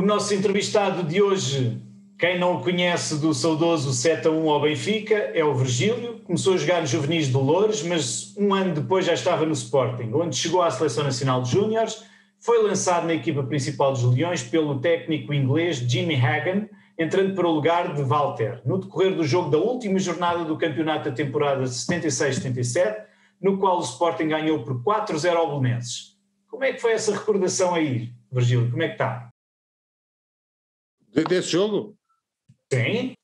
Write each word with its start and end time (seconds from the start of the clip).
O 0.00 0.02
nosso 0.02 0.32
entrevistado 0.34 1.02
de 1.02 1.20
hoje, 1.20 1.78
quem 2.18 2.38
não 2.38 2.54
o 2.54 2.62
conhece 2.62 3.18
do 3.18 3.34
saudoso 3.34 3.92
7 3.92 4.28
a 4.28 4.30
1 4.30 4.48
ao 4.48 4.62
Benfica, 4.62 5.14
é 5.14 5.44
o 5.44 5.54
Virgílio. 5.54 6.20
Começou 6.20 6.54
a 6.54 6.56
jogar 6.56 6.80
nos 6.80 6.88
juvenis 6.88 7.26
de 7.26 7.34
Loures, 7.34 7.82
mas 7.82 8.34
um 8.34 8.54
ano 8.54 8.72
depois 8.72 9.04
já 9.04 9.12
estava 9.12 9.44
no 9.44 9.52
Sporting, 9.52 10.10
onde 10.14 10.34
chegou 10.34 10.62
à 10.62 10.70
Seleção 10.70 11.04
Nacional 11.04 11.42
de 11.42 11.50
Júniores. 11.50 12.02
Foi 12.38 12.62
lançado 12.62 13.06
na 13.06 13.12
equipa 13.12 13.42
principal 13.42 13.92
dos 13.92 14.02
Leões 14.02 14.42
pelo 14.42 14.80
técnico 14.80 15.34
inglês 15.34 15.76
Jimmy 15.76 16.14
Hagan, 16.14 16.66
entrando 16.98 17.34
para 17.34 17.46
o 17.46 17.52
lugar 17.52 17.92
de 17.92 18.02
Walter, 18.02 18.62
no 18.64 18.78
decorrer 18.78 19.14
do 19.14 19.22
jogo 19.22 19.50
da 19.50 19.58
última 19.58 19.98
jornada 19.98 20.46
do 20.46 20.56
campeonato 20.56 21.10
da 21.10 21.14
temporada 21.14 21.64
76-77, 21.64 23.02
no 23.38 23.58
qual 23.58 23.76
o 23.76 23.82
Sporting 23.82 24.28
ganhou 24.28 24.64
por 24.64 24.82
4-0 24.82 25.36
ao 25.36 25.60
Belenenses. 25.60 26.16
Como 26.48 26.64
é 26.64 26.72
que 26.72 26.80
foi 26.80 26.92
essa 26.92 27.12
recordação 27.12 27.74
aí, 27.74 28.14
Virgílio? 28.32 28.70
Como 28.70 28.82
é 28.82 28.86
que 28.86 28.94
está? 28.94 29.29
Desse 31.12 31.48
jogo? 31.48 31.96
Sim. 32.72 33.14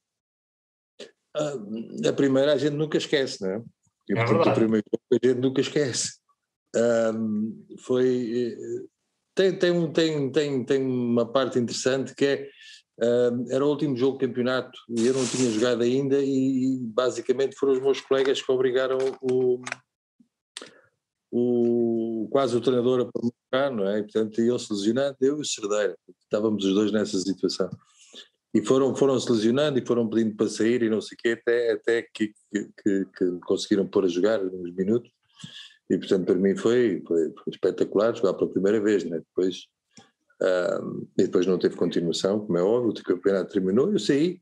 Uh, 1.36 2.08
a 2.08 2.12
primeira 2.12 2.54
a 2.54 2.56
gente 2.56 2.74
nunca 2.74 2.98
esquece, 2.98 3.42
não 3.42 3.50
é? 3.50 3.62
E, 4.08 4.18
é 4.18 4.24
portanto, 4.24 4.48
a 4.48 4.54
primeira 4.54 4.84
a 5.12 5.26
gente 5.26 5.40
nunca 5.40 5.60
esquece. 5.60 6.18
Um, 6.74 7.66
foi. 7.80 8.52
Eh, 8.52 8.86
tem, 9.34 9.58
tem, 9.58 9.92
tem, 9.92 10.32
tem, 10.32 10.64
tem 10.64 10.82
uma 10.82 11.30
parte 11.30 11.58
interessante 11.58 12.14
que 12.14 12.24
é. 12.24 12.48
Um, 12.98 13.52
era 13.52 13.62
o 13.62 13.68
último 13.68 13.94
jogo 13.94 14.16
do 14.16 14.26
campeonato 14.26 14.78
e 14.88 15.06
eu 15.06 15.12
não 15.12 15.26
tinha 15.26 15.50
jogado 15.50 15.82
ainda, 15.82 16.18
e, 16.18 16.76
e 16.76 16.78
basicamente 16.78 17.54
foram 17.54 17.74
os 17.74 17.80
meus 17.82 18.00
colegas 18.00 18.40
que 18.40 18.50
obrigaram 18.50 18.96
o, 19.20 19.60
o, 21.30 22.05
quase 22.28 22.56
o 22.56 22.60
treinador 22.60 23.00
a 23.00 23.12
provocar, 23.12 23.70
não 23.70 23.88
é? 23.88 23.98
E, 23.98 24.02
portanto, 24.02 24.38
ele 24.38 24.58
se 24.58 24.72
lesionando, 24.72 25.16
eu 25.20 25.38
e 25.38 25.40
o 25.40 25.44
Cerdeira, 25.44 25.96
estávamos 26.22 26.64
os 26.64 26.74
dois 26.74 26.92
nessa 26.92 27.18
situação. 27.18 27.70
E 28.54 28.64
foram, 28.64 28.94
foram 28.94 29.18
se 29.20 29.30
lesionando 29.30 29.78
e 29.78 29.86
foram 29.86 30.08
pedindo 30.08 30.34
para 30.34 30.48
sair 30.48 30.82
e 30.82 30.88
não 30.88 31.00
sei 31.00 31.14
o 31.14 31.18
quê, 31.18 31.28
até, 31.30 31.72
até 31.72 32.02
que, 32.02 32.32
que, 32.50 32.70
que, 32.82 33.04
que 33.04 33.38
conseguiram 33.44 33.86
pôr 33.86 34.04
a 34.04 34.08
jogar 34.08 34.42
uns 34.42 34.74
minutos. 34.74 35.10
E, 35.90 35.98
portanto, 35.98 36.24
para 36.26 36.34
mim 36.34 36.56
foi, 36.56 37.02
foi, 37.06 37.32
foi 37.32 37.52
espetacular 37.52 38.16
jogar 38.16 38.34
pela 38.34 38.50
primeira 38.50 38.80
vez, 38.80 39.04
né? 39.04 39.18
Depois, 39.18 39.66
um, 40.82 41.06
e 41.18 41.24
depois 41.24 41.46
não 41.46 41.58
teve 41.58 41.76
continuação, 41.76 42.44
como 42.44 42.58
é 42.58 42.62
óbvio, 42.62 42.90
o 42.90 43.04
campeonato 43.04 43.52
terminou, 43.52 43.92
eu 43.92 43.98
saí, 43.98 44.38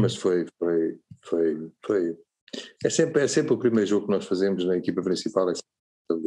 mas 0.00 0.16
foi, 0.16 0.46
foi, 0.58 0.98
foi, 1.22 1.70
foi. 1.84 2.18
É 2.82 2.90
sempre, 2.90 3.22
é 3.22 3.28
sempre 3.28 3.52
o 3.52 3.58
primeiro 3.58 3.86
jogo 3.86 4.06
que 4.06 4.12
nós 4.12 4.26
fazemos 4.26 4.64
na 4.64 4.76
equipa 4.76 5.02
principal, 5.02 5.50
é 5.50 5.54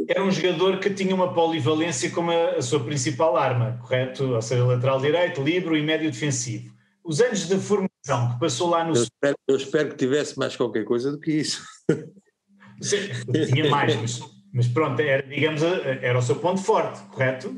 era 0.08 0.23
um 0.23 0.31
jogador 0.31 0.80
que 0.80 0.89
tinha 0.89 1.14
uma 1.14 1.33
polivalência 1.33 2.09
como 2.11 2.31
a, 2.31 2.52
a, 2.52 2.61
sua 2.61 2.83
principal 2.83 3.38
arma, 3.38 3.78
correto? 3.81 4.23
Ou 4.33 4.42
seja, 4.42 4.64
lateral 4.66 5.00
direito, 5.00 5.42
livre 5.42 5.78
e 5.78 5.83
médio 5.83 6.09
defensivo. 6.09 6.75
Os 7.03 7.22
anos 7.22 7.47
de 7.47 7.58
formação 7.58 8.33
que 8.33 8.39
passou 8.39 8.70
lá 8.70 8.83
no. 8.83 8.95
Eu 8.95 9.03
espero, 9.03 9.36
eu 9.48 9.55
espero 9.55 9.89
que 9.89 9.95
tivesse 9.95 10.38
mais 10.38 10.55
qualquer 10.55 10.83
coisa 10.83 11.11
do 11.11 11.20
que 11.20 11.31
isso. 11.31 11.64
Sim, 12.81 12.98
tinha 13.52 13.70
mais, 13.70 13.95
mas, 13.95 14.20
mas, 14.53 14.67
pronto, 14.67 15.00
era, 15.00 15.23
digamos, 15.23 15.61
era 15.64 16.17
o 16.17 16.22
seu 16.22 16.36
ponto 16.36 16.61
forte, 16.61 17.02
correto? 17.09 17.55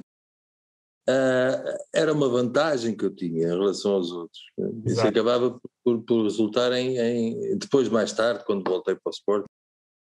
Uh, 1.09 1.75
era 1.91 2.13
uma 2.13 2.29
vantagem 2.29 2.95
que 2.95 3.03
eu 3.03 3.09
tinha 3.09 3.47
em 3.47 3.49
relação 3.49 3.93
aos 3.93 4.11
outros. 4.11 4.39
Isso 4.85 5.01
acabava 5.01 5.59
por, 5.83 6.03
por 6.03 6.23
resultar 6.23 6.71
em, 6.73 6.97
em, 6.99 7.57
Depois, 7.57 7.89
mais 7.89 8.13
tarde, 8.13 8.45
quando 8.45 8.69
voltei 8.69 8.93
para 8.93 9.09
o 9.09 9.11
Sport, 9.11 9.45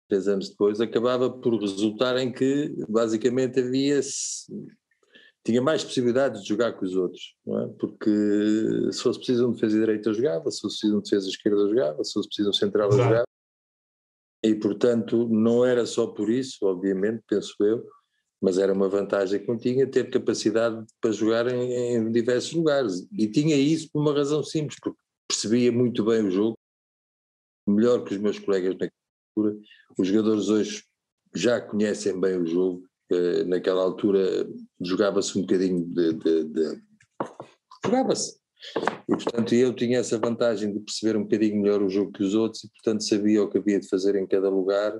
três 0.08 0.26
anos 0.26 0.48
depois, 0.48 0.80
acabava 0.80 1.30
por 1.30 1.60
resultar 1.60 2.16
em 2.16 2.32
que 2.32 2.74
basicamente 2.88 3.60
havia 3.60 4.00
tinha 5.44 5.62
mais 5.62 5.82
possibilidades 5.82 6.42
de 6.42 6.48
jogar 6.48 6.72
que 6.76 6.84
os 6.84 6.94
outros, 6.94 7.34
é? 7.46 7.68
porque 7.78 8.10
se 8.92 9.02
fosse 9.02 9.18
preciso 9.18 9.48
um 9.48 9.52
defesa 9.52 9.78
direita 9.78 10.10
eu 10.10 10.14
jogava, 10.14 10.50
se 10.50 10.60
fosse 10.60 10.78
preciso 10.78 10.98
um 10.98 11.00
defesa 11.00 11.28
esquerda 11.28 11.60
eu 11.60 11.68
jogava, 11.68 12.04
se 12.04 12.12
fosse 12.12 12.28
preciso 12.28 12.50
um 12.50 12.52
central 12.52 12.90
eu 12.90 12.98
jogava, 12.98 13.24
e 14.44 14.54
portanto 14.54 15.26
não 15.28 15.64
era 15.64 15.86
só 15.86 16.06
por 16.06 16.28
isso, 16.28 16.66
obviamente, 16.66 17.22
penso 17.26 17.54
eu, 17.60 17.82
mas 18.42 18.58
era 18.58 18.72
uma 18.72 18.88
vantagem 18.88 19.42
que 19.42 19.50
eu 19.50 19.56
tinha 19.56 19.86
ter 19.86 20.10
capacidade 20.10 20.84
para 21.00 21.12
jogar 21.12 21.48
em, 21.48 21.94
em 21.94 22.12
diversos 22.12 22.52
lugares, 22.52 23.08
e 23.10 23.26
tinha 23.26 23.56
isso 23.56 23.90
por 23.90 24.00
uma 24.00 24.12
razão 24.12 24.42
simples, 24.42 24.78
porque 24.82 24.98
percebia 25.26 25.72
muito 25.72 26.04
bem 26.04 26.26
o 26.26 26.30
jogo, 26.30 26.58
melhor 27.66 28.04
que 28.04 28.14
os 28.14 28.20
meus 28.20 28.38
colegas 28.38 28.76
na 28.78 28.88
altura. 29.38 29.56
Os 29.96 30.08
jogadores 30.08 30.48
hoje 30.48 30.82
já 31.34 31.60
conhecem 31.60 32.18
bem 32.20 32.36
o 32.36 32.46
jogo. 32.46 32.82
Eh, 33.10 33.44
naquela 33.44 33.82
altura 33.82 34.46
jogava-se 34.80 35.38
um 35.38 35.42
bocadinho 35.42 35.84
de. 35.86 36.12
de, 36.14 36.44
de... 36.44 36.82
Jogava-se. 37.84 38.38
E 39.08 39.12
portanto 39.12 39.54
eu 39.54 39.72
tinha 39.72 39.98
essa 39.98 40.18
vantagem 40.18 40.72
de 40.72 40.80
perceber 40.80 41.16
um 41.16 41.22
bocadinho 41.22 41.62
melhor 41.62 41.80
o 41.80 41.88
jogo 41.88 42.12
que 42.12 42.24
os 42.24 42.34
outros 42.34 42.64
e 42.64 42.68
portanto 42.68 43.04
sabia 43.04 43.42
o 43.42 43.48
que 43.48 43.58
havia 43.58 43.78
de 43.78 43.88
fazer 43.88 44.16
em 44.16 44.26
cada 44.26 44.50
lugar. 44.50 44.98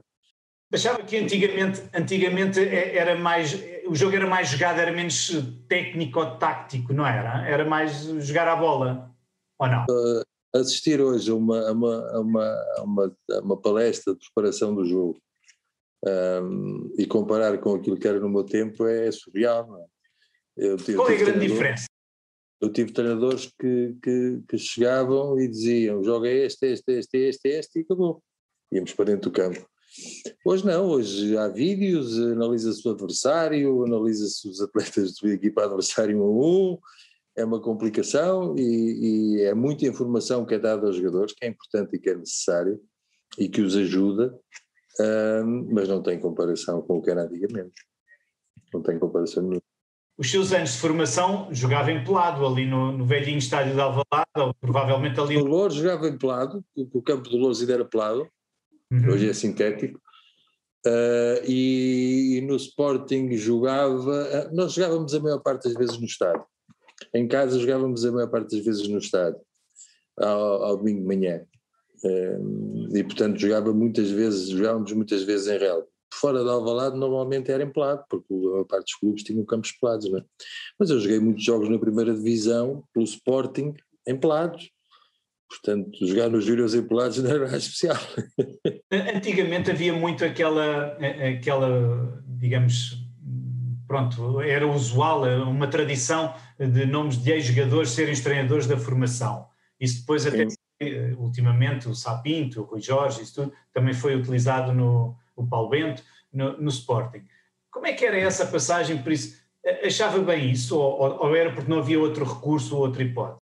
Achava 0.72 1.02
que 1.02 1.16
antigamente, 1.16 1.82
antigamente 1.94 2.60
é, 2.60 2.96
era 2.96 3.16
mais, 3.16 3.58
o 3.86 3.94
jogo 3.94 4.14
era 4.14 4.26
mais 4.26 4.48
jogado, 4.48 4.78
era 4.78 4.92
menos 4.92 5.30
técnico 5.66 6.20
ou 6.20 6.38
tático, 6.38 6.92
não 6.92 7.06
era? 7.06 7.48
Era 7.48 7.64
mais 7.64 8.02
jogar 8.20 8.46
a 8.46 8.54
bola, 8.54 9.10
ou 9.58 9.66
não? 9.66 9.84
Uh, 9.84 10.27
assistir 10.54 11.00
hoje 11.00 11.30
a 11.30 11.34
uma, 11.34 11.68
a 11.68 11.72
uma, 11.72 12.10
a 12.10 12.20
uma, 12.20 13.16
a 13.30 13.40
uma, 13.40 13.60
palestra 13.60 14.14
de 14.14 14.20
preparação 14.20 14.74
do 14.74 14.84
jogo 14.84 15.20
um, 16.42 16.94
e 16.98 17.06
comparar 17.06 17.58
com 17.58 17.74
aquilo 17.74 17.98
que 17.98 18.08
era 18.08 18.20
no 18.20 18.28
meu 18.28 18.44
tempo 18.44 18.86
é 18.86 19.10
surreal. 19.10 19.66
Não 19.66 19.78
é? 19.78 19.84
Eu, 20.56 20.76
eu 20.76 20.96
Qual 20.96 21.10
é 21.10 21.14
a 21.14 21.18
grande 21.18 21.46
diferença? 21.46 21.86
Eu 22.60 22.72
tive 22.72 22.92
treinadores 22.92 23.52
que, 23.58 23.96
que, 24.02 24.42
que 24.48 24.58
chegavam 24.58 25.38
e 25.38 25.46
diziam: 25.46 26.02
joga 26.02 26.28
este, 26.28 26.66
este, 26.66 26.92
este, 26.92 27.18
este, 27.18 27.48
este, 27.48 27.78
e 27.78 27.82
acabou. 27.82 28.22
Íamos 28.72 28.92
para 28.94 29.06
dentro 29.06 29.30
do 29.30 29.34
campo. 29.34 29.64
Hoje 30.44 30.66
não, 30.66 30.86
hoje 30.86 31.36
há 31.36 31.48
vídeos, 31.48 32.18
analisa-se 32.18 32.86
o 32.86 32.90
adversário, 32.90 33.84
analisa-se 33.84 34.48
os 34.48 34.60
atletas 34.60 35.14
do 35.14 35.28
equipa 35.28 35.64
adversário 35.64 36.20
um 36.20 36.22
a 36.22 36.30
um, 36.30 36.78
é 37.38 37.44
uma 37.44 37.60
complicação 37.60 38.56
e, 38.58 39.36
e, 39.36 39.42
é 39.42 39.54
muita 39.54 39.86
informação 39.86 40.44
que 40.44 40.54
é 40.54 40.58
dada 40.58 40.86
aos 40.86 40.96
jogadores, 40.96 41.32
que 41.32 41.46
é 41.46 41.48
importante 41.48 41.94
e 41.94 41.98
que 42.00 42.10
é 42.10 42.16
necessário 42.16 42.80
e 43.38 43.48
que 43.48 43.60
os 43.60 43.76
ajuda, 43.76 44.36
um, 45.44 45.72
mas 45.72 45.88
não 45.88 46.02
tem 46.02 46.18
comparação 46.18 46.82
com 46.82 46.98
o 46.98 47.02
que 47.02 47.10
era 47.10 47.22
antigamente. 47.22 47.80
Não 48.74 48.82
tem 48.82 48.98
comparação 48.98 49.42
nenhuma. 49.44 49.62
Os 50.18 50.28
seus 50.28 50.52
anos 50.52 50.72
de 50.72 50.78
formação 50.78 51.48
jogava 51.52 51.92
em 51.92 52.02
pelado 52.02 52.44
ali 52.44 52.66
no, 52.66 52.90
no 52.90 53.06
velhinho 53.06 53.38
estádio 53.38 53.74
de 53.74 53.80
Alvalade, 53.80 54.26
ou 54.36 54.52
provavelmente 54.54 55.20
ali... 55.20 55.36
O 55.36 55.44
Louros 55.44 55.76
jogava 55.76 56.08
em 56.08 56.18
pelado, 56.18 56.64
o, 56.74 56.98
o 56.98 57.02
campo 57.02 57.28
do 57.28 57.36
Louros 57.36 57.60
ainda 57.60 57.74
era 57.74 57.84
pelado, 57.84 58.28
uhum. 58.90 59.12
hoje 59.12 59.30
é 59.30 59.32
sintético, 59.32 60.00
Uh, 60.86 61.42
e, 61.44 62.38
e, 62.38 62.40
no 62.42 62.54
Sporting 62.54 63.32
jogava, 63.32 64.48
nós 64.52 64.72
jogávamos 64.72 65.12
a 65.12 65.18
maior 65.18 65.40
parte 65.40 65.64
das 65.64 65.74
vezes 65.74 65.98
no 65.98 66.06
estádio. 66.06 66.46
Em 67.14 67.26
casa 67.26 67.58
jogávamos 67.58 68.04
a 68.04 68.12
maior 68.12 68.30
parte 68.30 68.56
das 68.56 68.64
vezes 68.64 68.88
no 68.88 68.98
estádio, 68.98 69.40
ao, 70.18 70.64
ao 70.64 70.76
domingo 70.76 71.00
de 71.00 71.06
manhã. 71.06 71.44
Um, 72.04 72.88
e 72.94 73.02
portanto 73.02 73.38
jogava 73.38 73.72
muitas 73.72 74.10
vezes, 74.10 74.50
jogávamos 74.50 74.92
muitas 74.92 75.22
vezes 75.22 75.48
em 75.48 75.58
relva. 75.58 75.86
Fora 76.14 76.42
de 76.42 76.48
Alvalade 76.48 76.96
normalmente 76.96 77.50
era 77.50 77.62
em 77.62 77.70
pelado, 77.70 78.04
porque 78.08 78.32
a 78.60 78.64
parte 78.64 78.84
dos 78.84 78.94
clubes 78.94 79.22
tinham 79.22 79.44
campos 79.44 79.72
pelados, 79.72 80.10
não 80.10 80.18
é? 80.18 80.24
Mas 80.78 80.90
eu 80.90 80.98
joguei 80.98 81.18
muitos 81.18 81.44
jogos 81.44 81.68
na 81.68 81.78
primeira 81.78 82.14
divisão, 82.14 82.82
pelo 82.94 83.04
Sporting, 83.04 83.74
em 84.06 84.18
pelados. 84.18 84.70
Portanto, 85.48 86.06
jogar 86.06 86.28
nos 86.28 86.44
Júniors 86.44 86.74
em 86.74 86.86
pelados 86.86 87.18
não 87.18 87.30
era 87.30 87.56
especial. 87.56 87.96
Antigamente 89.14 89.70
havia 89.70 89.92
muito 89.92 90.24
aquela, 90.24 90.96
aquela 91.36 92.22
digamos, 92.38 92.96
pronto, 93.88 94.40
era 94.42 94.66
usual, 94.68 95.22
uma 95.48 95.66
tradição 95.66 96.34
de 96.58 96.84
nomes 96.84 97.16
de 97.20 97.32
ex-jogadores 97.32 97.90
serem 97.90 98.14
treinadores 98.14 98.66
da 98.66 98.76
formação. 98.76 99.48
Isso 99.80 100.00
depois 100.00 100.26
até 100.26 100.46
eh, 100.80 101.14
ultimamente 101.16 101.88
o 101.88 101.94
Sapinto, 101.94 102.60
o 102.60 102.64
Rui 102.64 102.80
Jorge, 102.80 103.22
isso 103.22 103.34
tudo 103.34 103.52
também 103.72 103.94
foi 103.94 104.14
utilizado 104.14 104.72
no 104.72 105.16
o 105.34 105.46
Paulo 105.46 105.70
Bento, 105.70 106.02
no, 106.32 106.60
no, 106.60 106.68
Sporting. 106.68 107.22
Como 107.70 107.86
é 107.86 107.92
que 107.92 108.04
era 108.04 108.18
essa 108.18 108.44
passagem? 108.44 109.00
Por 109.00 109.12
isso, 109.12 109.40
achava 109.84 110.18
bem 110.18 110.50
isso 110.50 110.76
ou, 110.76 111.24
ou 111.24 111.36
era 111.36 111.52
porque 111.52 111.70
não 111.70 111.78
havia 111.78 111.98
outro 111.98 112.24
recurso 112.24 112.76
ou 112.76 112.82
outra 112.82 113.02
hipótese? 113.02 113.37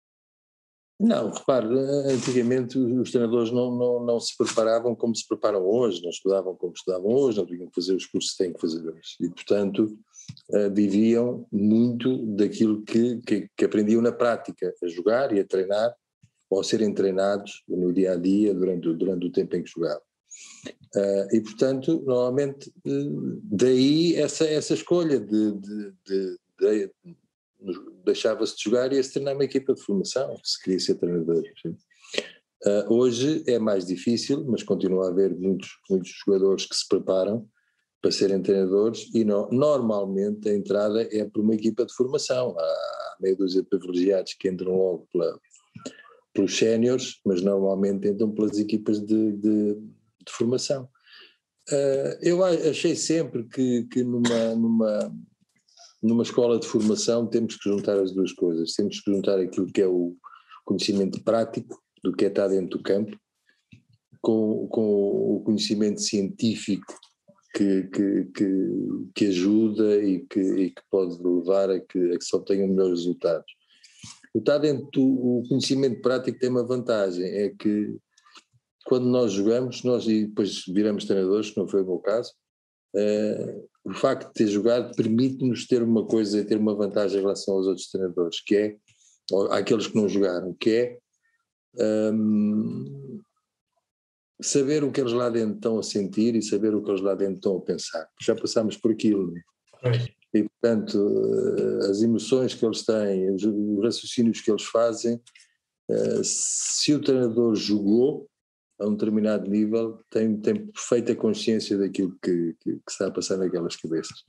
Não, 0.99 1.31
repare, 1.31 1.67
antigamente 2.07 2.79
os 2.79 3.11
treinadores 3.11 3.51
não, 3.51 3.77
não, 3.77 4.05
não 4.05 4.21
se 4.21 4.37
preparavam 4.37 4.95
como 4.95 5.15
se 5.15 5.27
preparam 5.27 5.67
hoje, 5.67 6.01
não 6.03 6.11
estudavam 6.11 6.55
como 6.55 6.73
estudavam 6.73 7.11
hoje, 7.11 7.39
não 7.39 7.47
tinham 7.47 7.69
que 7.69 7.75
fazer 7.75 7.95
os 7.95 8.07
cursos 8.07 8.33
que 8.33 8.45
têm 8.45 8.53
que 8.53 8.61
fazer 8.61 8.87
hoje. 8.87 9.17
E, 9.21 9.29
portanto, 9.29 9.99
uh, 10.51 10.73
viviam 10.73 11.47
muito 11.51 12.25
daquilo 12.37 12.83
que, 12.83 13.21
que, 13.23 13.51
que, 13.57 13.65
aprendiam 13.65 14.01
na 14.01 14.13
prática, 14.13 14.73
a 14.83 14.87
jogar 14.87 15.33
e 15.37 15.41
a 15.41 15.45
treinar, 15.45 15.95
ou 16.49 16.61
a 16.61 16.65
serem 16.65 16.95
treinados 16.95 17.65
no 17.67 17.93
dia 17.93 18.13
a 18.13 18.17
dia 18.17 18.55
durante, 18.55 18.95
durante 18.95 19.27
o 19.27 19.33
tempo 19.33 19.57
em 19.57 19.65
que 19.65 19.71
jogavam. 19.71 20.03
Uh, 20.95 21.35
e, 21.35 21.41
portanto, 21.41 22.05
normalmente, 22.07 22.73
daí 23.43 24.15
essa, 24.15 24.45
essa 24.45 24.75
escolha 24.75 25.19
de, 25.19 25.53
de, 25.53 25.93
de, 26.07 26.39
de 26.61 26.91
deixava-se 28.05 28.57
de 28.57 28.65
jogar 28.65 28.93
e 28.93 28.97
ia 28.97 29.03
se 29.03 29.13
treinar 29.13 29.35
uma 29.35 29.45
equipa 29.45 29.75
de 29.75 29.83
formação, 29.83 30.37
se 30.43 30.63
queria 30.63 30.81
ser 30.81 30.97
treinador. 30.97 31.43
Uh, 32.67 32.95
hoje 32.95 33.45
é 33.47 33.59
mais 33.59 33.87
difícil, 33.87 34.45
mas 34.47 34.63
continua 34.63 35.07
a 35.07 35.11
haver 35.11 35.35
muitos, 35.37 35.71
muitos 35.91 36.11
jogadores 36.25 36.67
que 36.67 36.75
se 36.75 36.89
preparam 36.89 37.47
para 38.01 38.11
serem 38.11 38.43
treinadores 38.43 39.11
e 39.15 39.25
no, 39.25 39.49
normalmente 39.51 40.49
a 40.49 40.55
entrada 40.55 41.09
é 41.11 41.25
por 41.25 41.41
uma 41.43 41.55
equipa 41.55 41.87
de 41.87 41.95
formação. 41.95 42.55
Há 42.59 43.17
meia 43.21 43.37
dúzia 43.37 43.63
de 43.63 43.69
privilegiados 43.69 44.35
que 44.35 44.49
entram 44.49 44.77
logo 44.77 45.09
pela, 45.13 45.39
pelos 46.35 46.57
séniores, 46.57 47.21
mas 47.25 47.41
normalmente 47.41 48.09
entram 48.09 48.31
pelas 48.31 48.59
equipas 48.59 49.01
de, 49.01 49.33
de, 49.33 49.75
de 49.75 50.33
formação. 50.33 50.89
Uh, 51.71 52.19
eu 52.21 52.45
achei 52.45 52.95
sempre 52.95 53.45
que, 53.45 53.85
que 53.85 54.03
numa, 54.03 54.55
numa, 54.55 55.15
numa 56.05 56.23
escola 56.23 56.59
de 56.61 56.67
formação 56.67 57.27
temos 57.27 57.57
que 57.57 57.69
juntar 57.69 57.99
as 57.99 58.13
duas 58.13 58.31
coisas. 58.33 58.75
Temos 58.75 59.01
que 59.01 59.11
juntar 59.11 59.41
aquilo 59.41 59.73
que 59.73 59.81
é 59.81 59.87
o 59.87 60.15
conhecimento 60.65 61.23
prático 61.25 61.83
do 62.03 62.13
que 62.13 62.27
é 62.27 62.29
estar 62.29 62.49
dentro 62.49 62.77
do 62.77 62.83
campo 62.83 63.19
com, 64.21 64.69
com 64.69 65.37
o 65.37 65.43
conhecimento 65.45 66.03
científico 66.03 66.95
que, 67.55 67.85
que, 67.85 68.25
que, 68.35 68.71
que 69.15 69.27
ajuda 69.27 69.97
e 70.05 70.27
que, 70.27 70.41
e 70.41 70.71
que 70.71 70.83
pode 70.91 71.17
levar 71.23 71.71
a 71.71 71.81
que, 71.81 72.13
a 72.13 72.19
que 72.19 72.25
se 72.25 72.37
obtenham 72.37 72.69
melhores 72.69 73.01
resultados. 73.01 73.51
O 74.35 74.41
estar 74.41 74.59
dentro 74.59 74.89
do 74.91 75.43
conhecimento 75.49 76.03
prático 76.03 76.39
tem 76.39 76.51
uma 76.51 76.67
vantagem, 76.67 77.25
é 77.25 77.49
que 77.49 77.97
quando 78.85 79.07
nós 79.07 79.33
jogamos, 79.33 79.83
nós 79.85 80.07
e 80.07 80.27
depois 80.27 80.65
viramos 80.67 81.07
treinadores, 81.07 81.51
que 81.51 81.59
não 81.59 81.69
foi 81.69 81.83
o 81.83 81.87
meu 81.87 81.99
caso, 81.99 82.33
uh, 82.95 83.69
o 83.85 83.93
facto 83.93 84.29
de 84.29 84.35
ter 84.35 84.47
jogado 84.47 84.95
permite-nos 84.97 85.67
ter 85.67 85.83
uma 85.83 86.07
coisa, 86.07 86.45
ter 86.45 86.57
uma 86.57 86.75
vantagem 86.75 87.19
em 87.19 87.23
relação 87.23 87.55
aos 87.55 87.67
outros 87.67 87.89
treinadores, 87.91 88.41
que 88.41 88.57
é, 88.57 88.77
ou 89.31 89.53
àqueles 89.53 89.87
que 89.87 89.97
não 89.97 90.09
jogaram, 90.09 90.55
que 90.59 90.71
é 90.71 90.99
um, 92.13 93.21
saber 94.41 94.85
o 94.85 94.91
que 94.91 95.01
eles 95.01 95.13
lá 95.13 95.29
dentro 95.29 95.57
estão 95.57 95.79
a 95.79 95.83
sentir 95.83 96.35
e 96.35 96.43
saber 96.43 96.75
o 96.75 96.83
que 96.83 96.91
eles 96.91 97.01
lá 97.01 97.15
dentro 97.15 97.37
estão 97.37 97.57
a 97.57 97.61
pensar. 97.61 98.09
Já 98.21 98.35
passámos 98.35 98.77
por 98.77 98.91
aquilo. 98.91 99.33
É? 99.83 100.15
E, 100.35 100.49
portanto, 100.49 100.99
eh, 101.59 101.91
as 101.91 102.03
emoções 102.03 102.55
que 102.55 102.65
eles 102.65 102.85
têm, 102.85 103.31
os 103.33 103.45
raciocínios 103.83 104.41
que 104.41 104.51
eles 104.51 104.65
fazem, 104.65 105.21
eh, 105.89 106.21
se 106.25 106.93
o 106.95 107.01
treinador 107.01 107.55
jogou, 107.55 108.29
a 108.85 108.89
um 108.89 108.95
determinado 108.95 109.51
nível, 109.51 109.99
tem, 110.11 110.37
tem 110.37 110.67
perfeita 110.67 111.15
consciência 111.15 111.77
daquilo 111.77 112.17
que, 112.23 112.55
que, 112.61 112.73
que 112.75 112.91
está 112.91 113.07
a 113.07 113.11
passar 113.11 113.39
naquelas 113.39 113.77
cabeças. 113.77 114.25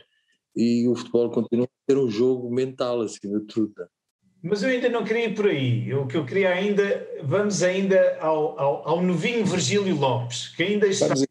E 0.56 0.88
o 0.88 0.96
futebol 0.96 1.30
continua 1.30 1.66
a 1.66 1.92
ser 1.92 1.98
um 1.98 2.10
jogo 2.10 2.50
mental, 2.50 3.02
acima 3.02 3.40
de 3.40 3.46
tudo. 3.46 3.74
Mas 4.42 4.63
eu 4.63 4.69
ainda 4.69 4.90
não 4.90 5.04
queria 5.04 5.25
ir 5.25 5.36
por 5.36 5.48
aí. 5.48 5.94
O 5.94 6.07
que 6.07 6.16
eu 6.16 6.25
queria 6.25 6.52
ainda, 6.52 7.07
vamos 7.24 7.62
ainda 7.63 8.18
ao, 8.19 8.60
ao, 8.60 8.88
ao 8.88 9.02
novinho 9.02 9.46
Virgílio 9.46 9.96
Lopes, 9.96 10.50
que 10.56 10.63
ainda 10.63 10.88
está, 10.88 11.13
de 11.13 11.25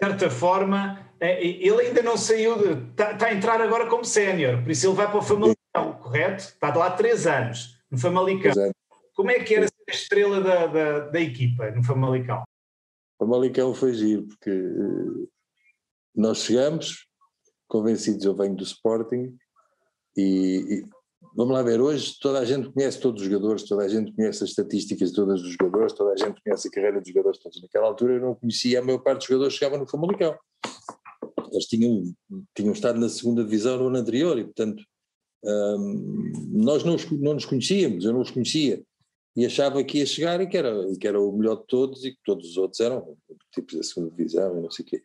certa 0.00 0.30
forma, 0.30 1.06
é, 1.20 1.44
ele 1.44 1.82
ainda 1.82 2.02
não 2.02 2.16
saiu, 2.16 2.56
de, 2.58 2.90
está, 2.90 3.12
está 3.12 3.26
a 3.26 3.34
entrar 3.34 3.60
agora 3.60 3.86
como 3.86 4.04
sénior, 4.04 4.62
por 4.62 4.70
isso 4.70 4.86
ele 4.86 4.94
vai 4.94 5.06
para 5.06 5.18
o 5.18 5.22
Famalicão, 5.22 5.92
correto? 6.00 6.44
Está 6.44 6.70
de 6.70 6.78
lá 6.78 6.90
três 6.90 7.26
anos, 7.26 7.78
no 7.90 7.98
Famalicão. 7.98 8.52
Como 9.14 9.30
é 9.30 9.40
que 9.40 9.54
era 9.54 9.66
a 9.88 9.92
estrela 9.92 10.40
da, 10.40 10.66
da, 10.66 10.98
da 11.08 11.20
equipa 11.20 11.70
no 11.70 11.82
Famalicão? 11.82 12.42
Famalicão 13.18 13.74
foi 13.74 13.94
giro, 13.94 14.26
porque 14.26 14.50
eh, 14.50 15.26
nós 16.14 16.38
chegamos 16.38 17.06
convencidos, 17.66 18.24
eu 18.24 18.34
venho 18.34 18.54
do 18.54 18.62
Sporting, 18.62 19.36
e, 20.16 20.22
e, 20.22 20.86
vamos 21.34 21.52
lá 21.52 21.62
ver, 21.62 21.80
hoje 21.80 22.16
toda 22.20 22.38
a 22.38 22.44
gente 22.44 22.70
conhece 22.70 23.00
todos 23.00 23.22
os 23.22 23.28
jogadores, 23.28 23.64
toda 23.64 23.84
a 23.84 23.88
gente 23.88 24.12
conhece 24.12 24.44
as 24.44 24.50
estatísticas 24.50 25.10
de 25.10 25.16
todos 25.16 25.42
os 25.42 25.52
jogadores, 25.52 25.92
toda 25.94 26.12
a 26.12 26.16
gente 26.16 26.40
conhece 26.42 26.68
a 26.68 26.70
carreira 26.70 27.00
dos 27.00 27.08
jogadores 27.08 27.38
todos. 27.38 27.60
Naquela 27.60 27.86
altura 27.86 28.14
eu 28.14 28.20
não 28.20 28.34
conhecia, 28.34 28.78
a 28.78 28.84
maior 28.84 28.98
parte 28.98 29.20
dos 29.20 29.28
jogadores 29.28 29.54
chegava 29.54 29.78
no 29.78 29.88
Famalicão. 29.88 30.36
Eles 31.50 31.66
tinham, 31.66 32.04
tinham 32.54 32.72
estado 32.72 33.00
na 33.00 33.08
segunda 33.08 33.42
divisão 33.42 33.78
no 33.78 33.88
ano 33.88 33.96
anterior 33.96 34.38
e, 34.38 34.44
portanto, 34.44 34.82
hum, 35.44 36.32
nós 36.52 36.84
não, 36.84 36.96
não 37.18 37.34
nos 37.34 37.46
conhecíamos, 37.46 38.04
eu 38.04 38.12
não 38.12 38.20
os 38.20 38.30
conhecia 38.30 38.82
e 39.38 39.46
achava 39.46 39.84
que 39.84 39.98
ia 39.98 40.06
chegar 40.06 40.40
e 40.40 40.48
que 40.48 40.56
era, 40.56 40.74
que 40.96 41.06
era 41.06 41.20
o 41.20 41.30
melhor 41.30 41.60
de 41.60 41.66
todos 41.68 42.04
e 42.04 42.10
que 42.10 42.18
todos 42.24 42.50
os 42.50 42.56
outros 42.56 42.80
eram 42.80 43.16
tipos 43.54 43.76
da 43.76 43.84
segunda 43.84 44.10
divisão 44.10 44.58
e 44.58 44.62
não 44.62 44.70
sei 44.70 44.84
o 44.84 44.88
quê. 44.88 45.02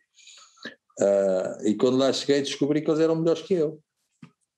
Uh, 0.98 1.68
e 1.68 1.76
quando 1.76 1.98
lá 1.98 2.12
cheguei 2.12 2.42
descobri 2.42 2.82
que 2.82 2.90
eles 2.90 2.98
eram 2.98 3.14
melhores 3.14 3.42
que 3.42 3.54
eu. 3.54 3.80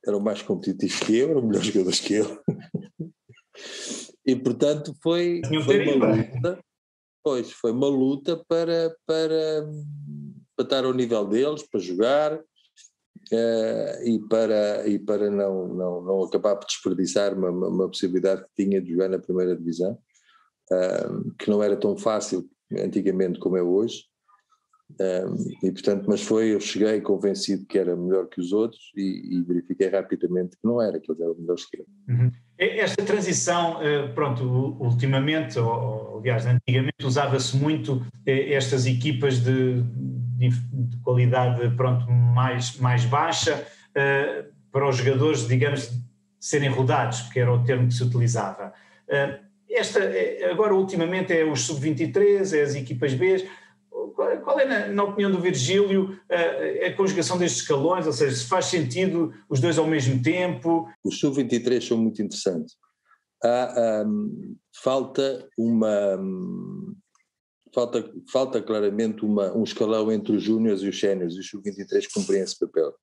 Eram 0.06 0.18
mais 0.18 0.40
competitivos 0.40 0.98
que 1.00 1.18
eu, 1.18 1.28
eram 1.28 1.42
melhores 1.42 1.66
jogadores 1.66 2.00
que 2.00 2.14
eu. 2.14 2.42
e 4.26 4.34
portanto 4.34 4.96
foi, 5.02 5.42
foi 5.62 5.94
uma 5.94 6.14
luta, 6.14 6.64
pois, 7.22 7.52
foi 7.52 7.72
uma 7.72 7.88
luta 7.88 8.42
para, 8.48 8.96
para, 9.04 9.70
para 10.56 10.64
estar 10.64 10.86
ao 10.86 10.94
nível 10.94 11.26
deles, 11.26 11.62
para 11.70 11.80
jogar, 11.80 12.42
Uh, 13.32 14.04
e 14.04 14.20
para, 14.28 14.86
e 14.86 15.00
para 15.00 15.28
não, 15.28 15.66
não, 15.66 16.00
não 16.00 16.22
acabar 16.22 16.54
por 16.54 16.66
desperdiçar 16.66 17.36
uma, 17.36 17.50
uma 17.50 17.88
possibilidade 17.88 18.42
que 18.42 18.64
tinha 18.64 18.80
de 18.80 18.92
jogar 18.92 19.08
na 19.08 19.18
primeira 19.18 19.56
divisão, 19.56 19.98
uh, 20.70 21.34
que 21.36 21.50
não 21.50 21.60
era 21.60 21.76
tão 21.76 21.96
fácil 21.96 22.48
antigamente 22.78 23.40
como 23.40 23.56
é 23.56 23.62
hoje, 23.62 24.04
uh, 24.92 25.34
e 25.60 25.72
portanto, 25.72 26.04
mas 26.06 26.22
foi, 26.22 26.54
eu 26.54 26.60
cheguei 26.60 27.00
convencido 27.00 27.66
que 27.66 27.76
era 27.76 27.96
melhor 27.96 28.28
que 28.28 28.40
os 28.40 28.52
outros 28.52 28.92
e, 28.96 29.36
e 29.36 29.42
verifiquei 29.42 29.88
rapidamente 29.88 30.56
que 30.56 30.64
não 30.64 30.80
era, 30.80 31.00
que 31.00 31.10
eles 31.10 31.20
eram 31.20 31.34
melhores 31.34 31.68
que 31.68 31.80
eu. 31.80 31.86
Uhum. 32.08 32.30
Esta 32.56 33.04
transição, 33.04 33.80
pronto, 34.14 34.44
ultimamente, 34.80 35.58
ou, 35.58 36.20
aliás, 36.20 36.46
antigamente 36.46 37.04
usava-se 37.04 37.54
muito 37.56 38.06
estas 38.24 38.86
equipas 38.86 39.40
de 39.40 39.84
de, 40.36 40.50
de 40.50 40.96
qualidade 40.98 41.68
pronto, 41.76 42.10
mais, 42.10 42.76
mais 42.76 43.04
baixa 43.04 43.66
uh, 43.90 44.52
para 44.70 44.88
os 44.88 44.96
jogadores, 44.96 45.46
digamos, 45.48 45.90
serem 46.38 46.68
rodados, 46.68 47.22
porque 47.22 47.40
era 47.40 47.52
o 47.52 47.64
termo 47.64 47.88
que 47.88 47.94
se 47.94 48.04
utilizava. 48.04 48.72
Uh, 49.08 49.46
esta, 49.68 50.00
eh, 50.00 50.48
agora, 50.50 50.74
ultimamente, 50.74 51.32
é 51.32 51.44
os 51.44 51.62
sub-23, 51.62 52.56
é 52.56 52.62
as 52.62 52.74
equipas 52.74 53.12
B. 53.14 53.48
Qual 54.44 54.60
é, 54.60 54.64
na, 54.64 54.86
na 54.88 55.04
opinião 55.04 55.30
do 55.30 55.40
Virgílio, 55.40 56.18
uh, 56.30 56.86
a 56.86 56.92
conjugação 56.92 57.36
destes 57.36 57.62
escalões? 57.62 58.06
Ou 58.06 58.12
seja, 58.12 58.36
se 58.36 58.44
faz 58.44 58.66
sentido 58.66 59.34
os 59.48 59.60
dois 59.60 59.76
ao 59.76 59.86
mesmo 59.86 60.22
tempo? 60.22 60.88
Os 61.04 61.18
sub-23 61.18 61.80
são 61.82 61.98
muito 61.98 62.22
interessantes. 62.22 62.76
Há, 63.42 64.04
um, 64.06 64.56
falta 64.82 65.46
uma, 65.58 66.16
falta, 67.76 68.10
falta 68.32 68.62
claramente 68.62 69.22
uma, 69.22 69.54
um 69.54 69.62
escalão 69.62 70.10
entre 70.10 70.34
os 70.34 70.42
júniores 70.42 70.80
e 70.80 70.88
os 70.88 70.98
séniores, 70.98 71.34
e 71.34 71.40
os 71.40 71.48
sub-23 71.50 72.06
cumprem 72.12 72.40
esse 72.40 72.58
papel. 72.58 72.94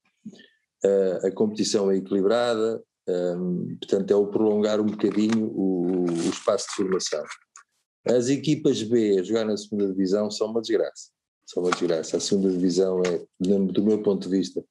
Uh, 0.84 1.27
a 1.27 1.32
competição 1.32 1.92
é 1.92 1.98
equilibrada, 1.98 2.84
um, 3.08 3.77
portanto 3.80 4.10
é 4.10 4.15
o 4.15 4.27
prolongar 4.27 4.82
um 4.82 4.88
bocadinho 4.88 5.46
o, 5.46 6.06
o, 6.06 6.30
espaço 6.30 6.68
de 6.70 6.75
formação. 6.75 7.24
As 8.06 8.30
equipas 8.30 8.82
B 8.82 9.20
a 9.20 9.24
jogar 9.24 9.46
na 9.46 9.56
segunda 9.56 9.88
divisão 9.88 10.32
são 10.32 10.48
uma 10.48 10.60
desgraça, 10.60 11.12
são 11.46 11.62
uma 11.62 11.72
desgraça. 11.72 12.18
A 12.18 12.20
segunda 12.20 12.50
divisão 12.50 13.01
é, 13.03 13.22
do 13.39 13.84
meu 13.84 14.01
ponto 14.01 14.27
de 14.27 14.38
vista, 14.38 14.65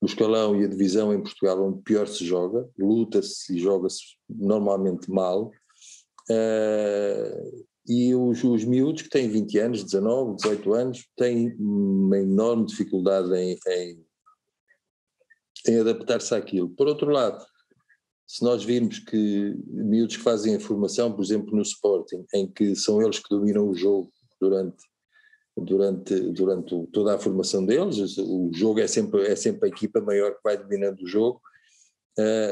o 0.00 0.06
escalão 0.06 0.60
e 0.60 0.64
a 0.64 0.68
divisão 0.68 1.14
em 1.14 1.22
Portugal 1.22 1.62
onde 1.62 1.82
pior 1.82 2.06
se 2.06 2.24
joga, 2.24 2.68
luta-se 2.76 3.54
e 3.54 3.60
joga-se 3.60 4.16
normalmente 4.28 5.10
mal, 5.10 5.52
Uh, 6.28 7.64
e 7.88 8.14
os, 8.14 8.42
os 8.42 8.64
miúdos 8.64 9.02
que 9.02 9.08
têm 9.08 9.28
20 9.28 9.58
anos, 9.58 9.84
19, 9.84 10.36
18 10.36 10.74
anos, 10.74 11.08
têm 11.16 11.54
uma 11.58 12.18
enorme 12.18 12.66
dificuldade 12.66 13.32
em, 13.34 13.56
em, 13.68 14.06
em 15.68 15.80
adaptar-se 15.80 16.34
àquilo. 16.34 16.68
Por 16.70 16.88
outro 16.88 17.10
lado, 17.10 17.44
se 18.26 18.42
nós 18.42 18.64
virmos 18.64 18.98
que 18.98 19.54
miúdos 19.68 20.16
que 20.16 20.22
fazem 20.22 20.56
a 20.56 20.60
formação, 20.60 21.12
por 21.12 21.22
exemplo, 21.22 21.54
no 21.54 21.62
Sporting, 21.62 22.24
em 22.34 22.50
que 22.50 22.74
são 22.74 23.00
eles 23.00 23.20
que 23.20 23.28
dominam 23.28 23.68
o 23.68 23.74
jogo 23.74 24.10
durante, 24.40 24.82
durante, 25.56 26.20
durante 26.32 26.86
toda 26.88 27.14
a 27.14 27.18
formação 27.18 27.64
deles, 27.64 28.18
o 28.18 28.50
jogo 28.52 28.80
é 28.80 28.88
sempre, 28.88 29.22
é 29.22 29.36
sempre 29.36 29.68
a 29.68 29.72
equipa 29.72 30.00
maior 30.00 30.32
que 30.32 30.40
vai 30.42 30.56
dominando 30.56 31.02
o 31.02 31.06
jogo, 31.06 31.40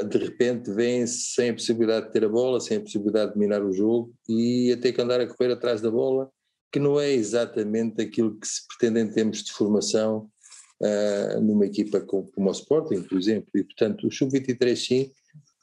de 0.09 0.19
repente 0.19 0.71
vêm-se 0.71 1.33
sem 1.35 1.51
a 1.51 1.55
possibilidade 1.55 2.07
de 2.07 2.13
ter 2.13 2.25
a 2.25 2.29
bola, 2.29 2.61
sem 2.61 2.77
a 2.77 2.81
possibilidade 2.81 3.29
de 3.29 3.35
dominar 3.35 3.63
o 3.63 3.73
jogo 3.73 4.13
e 4.29 4.71
a 4.73 4.77
ter 4.77 4.93
que 4.93 5.01
andar 5.01 5.21
a 5.21 5.27
correr 5.27 5.53
atrás 5.53 5.81
da 5.81 5.91
bola, 5.91 6.31
que 6.71 6.79
não 6.79 7.01
é 7.01 7.11
exatamente 7.11 8.03
aquilo 8.03 8.39
que 8.39 8.47
se 8.47 8.67
pretende 8.67 9.01
em 9.01 9.11
termos 9.11 9.43
de 9.43 9.53
formação 9.53 10.29
uh, 10.83 11.41
numa 11.41 11.65
equipa 11.65 12.01
como, 12.01 12.31
como 12.33 12.49
o 12.49 12.53
Sporting, 12.53 13.03
por 13.03 13.17
exemplo. 13.17 13.49
E, 13.55 13.65
portanto, 13.65 14.07
o 14.07 14.13
Sub-23 14.13 14.77
sim, 14.77 15.11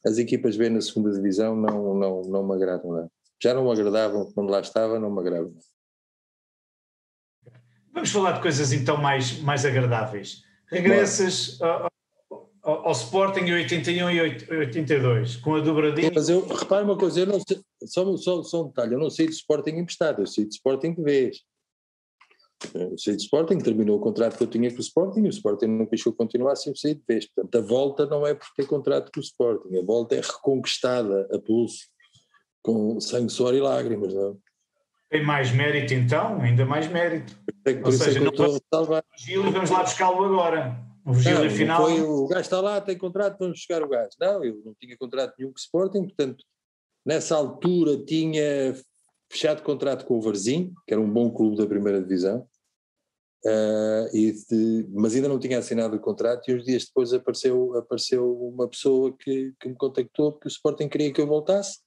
as 0.06 0.18
equipas 0.18 0.58
B 0.58 0.70
na 0.70 0.82
segunda 0.82 1.12
divisão 1.12 1.56
não, 1.56 1.94
não, 1.96 2.22
não 2.24 2.48
me 2.48 2.56
agradam 2.56 2.92
não. 2.92 3.12
Já 3.42 3.54
não 3.54 3.66
me 3.66 3.72
agradavam 3.72 4.32
quando 4.34 4.50
lá 4.50 4.62
estava, 4.62 5.00
não 5.00 5.12
me 5.12 5.20
agradam. 5.20 5.54
Vamos 7.94 8.10
falar 8.10 8.32
de 8.34 8.42
coisas 8.42 8.72
então 8.72 8.98
mais, 8.98 9.40
mais 9.42 9.66
agradáveis. 9.66 10.44
Regressas 10.68 11.60
ao, 11.62 11.92
ao 12.64 12.92
Sporting 12.92 13.42
em 13.42 13.54
81 13.54 14.10
e 14.12 14.22
82, 14.22 15.38
com 15.38 15.56
a 15.56 15.60
dobradinha. 15.60 16.12
Mas 16.14 16.30
eu, 16.30 16.46
repare 16.48 16.84
uma 16.84 16.98
coisa, 16.98 17.22
eu 17.22 17.26
não 17.26 17.40
sei, 17.40 17.60
só, 17.86 18.18
só, 18.18 18.44
só 18.44 18.64
um 18.64 18.68
detalhe, 18.68 18.94
eu 18.94 19.00
não 19.00 19.10
sei 19.10 19.26
de 19.26 19.34
Sporting 19.34 19.72
emprestado, 19.72 20.22
eu 20.22 20.28
sei 20.28 20.46
de 20.46 20.54
Sporting 20.54 20.94
de 20.94 21.02
vez. 21.02 21.38
Eu 22.76 22.96
sei 22.98 23.16
de 23.16 23.24
Sporting, 23.24 23.58
terminou 23.58 23.98
o 23.98 24.02
contrato 24.02 24.38
que 24.38 24.44
eu 24.44 24.48
tinha 24.48 24.70
com 24.70 24.78
o 24.78 24.82
Sporting 24.82 25.22
e 25.22 25.28
o 25.28 25.30
Sporting 25.30 25.66
não 25.66 25.88
eu 25.92 26.14
continuasse, 26.14 26.70
eu 26.70 26.76
saí 26.76 26.94
de 26.94 27.04
vez. 27.08 27.28
Portanto, 27.34 27.58
a 27.58 27.68
volta 27.68 28.06
não 28.06 28.28
é 28.28 28.36
por 28.36 28.48
ter 28.56 28.68
contrato 28.68 29.12
com 29.12 29.20
o 29.20 29.24
Sporting, 29.24 29.78
a 29.78 29.84
volta 29.84 30.16
é 30.16 30.22
reconquistada 30.22 31.28
a 31.34 31.40
pulso, 31.40 31.88
com 32.62 33.00
sangue, 33.00 33.32
suor 33.32 33.56
e 33.56 33.60
lágrimas. 33.60 34.14
Não? 34.14 34.34
É? 34.34 35.18
Tem 35.18 35.26
mais 35.26 35.52
mérito 35.52 35.94
então, 35.94 36.40
ainda 36.40 36.64
mais 36.64 36.88
mérito. 36.88 37.36
É 37.66 37.82
Ou 37.84 37.92
seja, 37.92 38.20
é 38.20 38.24
não 38.24 38.32
vamos 38.32 38.62
salvar. 38.72 39.04
Gil 39.18 39.52
vamos 39.52 39.70
lá 39.72 39.82
buscá-lo 39.82 40.24
agora. 40.24 40.91
O 41.06 41.14
não, 41.14 41.50
final. 41.50 41.84
Foi, 41.84 42.02
o 42.02 42.28
gajo 42.28 42.42
está 42.42 42.62
lá, 42.62 42.80
tem 42.80 42.98
contrato, 42.98 43.38
vamos 43.40 43.58
buscar 43.58 43.82
o 43.82 43.88
gajo. 43.88 44.12
Não, 44.20 44.44
eu 44.44 44.62
não 44.64 44.74
tinha 44.80 44.96
contrato 44.98 45.34
nenhum 45.38 45.52
com 45.52 45.58
o 45.58 45.60
Sporting, 45.60 46.04
portanto, 46.04 46.44
nessa 47.06 47.36
altura 47.36 47.98
tinha 48.06 48.76
fechado 49.32 49.64
contrato 49.64 50.06
com 50.06 50.18
o 50.18 50.22
Varzim, 50.22 50.74
que 50.86 50.94
era 50.94 51.02
um 51.02 51.10
bom 51.10 51.32
clube 51.32 51.58
da 51.58 51.66
primeira 51.66 52.02
divisão, 52.02 52.46
uh, 53.46 54.12
de, 54.12 54.88
mas 54.92 55.16
ainda 55.16 55.30
não 55.30 55.40
tinha 55.40 55.58
assinado 55.58 55.96
o 55.96 56.00
contrato 56.00 56.50
e 56.50 56.56
uns 56.56 56.66
dias 56.66 56.86
depois 56.86 57.14
apareceu, 57.14 57.78
apareceu 57.78 58.38
uma 58.40 58.68
pessoa 58.68 59.16
que, 59.18 59.54
que 59.60 59.70
me 59.70 59.76
contactou 59.76 60.34
porque 60.34 60.48
o 60.48 60.52
Sporting 60.52 60.90
queria 60.90 61.14
que 61.14 61.22
eu 61.22 61.28
voltasse 61.28 61.80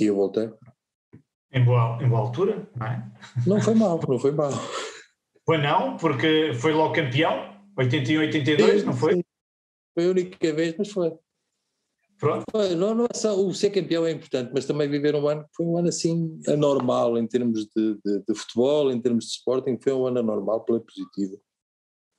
e 0.00 0.04
eu 0.04 0.16
voltei. 0.16 0.50
Em 1.52 1.64
boa, 1.64 1.98
em 2.02 2.08
boa 2.08 2.20
altura, 2.20 2.68
não 2.74 2.86
é? 2.86 3.12
Não 3.46 3.60
foi 3.60 3.74
mal, 3.74 4.00
não 4.08 4.18
foi 4.18 4.32
mal. 4.32 4.50
Foi 5.44 5.58
não, 5.58 5.96
porque 5.96 6.52
foi 6.54 6.72
logo 6.72 6.94
campeão, 6.94 7.51
81, 7.76 8.20
82, 8.20 8.80
sim, 8.80 8.86
não 8.86 8.92
foi? 8.92 9.24
Foi 9.94 10.06
a 10.06 10.10
única 10.10 10.52
vez, 10.52 10.74
mas 10.78 10.90
foi. 10.90 11.12
Pronto. 12.18 12.44
Foi, 12.50 12.74
não, 12.76 12.94
não 12.94 13.04
é 13.06 13.14
só, 13.14 13.34
o 13.38 13.52
ser 13.52 13.70
campeão 13.70 14.06
é 14.06 14.12
importante, 14.12 14.52
mas 14.54 14.64
também 14.64 14.88
viver 14.88 15.14
um 15.14 15.26
ano 15.26 15.42
que 15.42 15.56
foi 15.56 15.66
um 15.66 15.76
ano 15.76 15.88
assim 15.88 16.40
anormal 16.46 17.18
em 17.18 17.26
termos 17.26 17.66
de, 17.74 17.94
de, 18.04 18.22
de 18.28 18.34
futebol, 18.34 18.92
em 18.92 19.00
termos 19.00 19.24
de 19.24 19.30
sporting, 19.32 19.76
foi 19.82 19.92
um 19.92 20.06
ano 20.06 20.20
anormal 20.20 20.64
pela 20.64 20.80
positiva, 20.80 21.36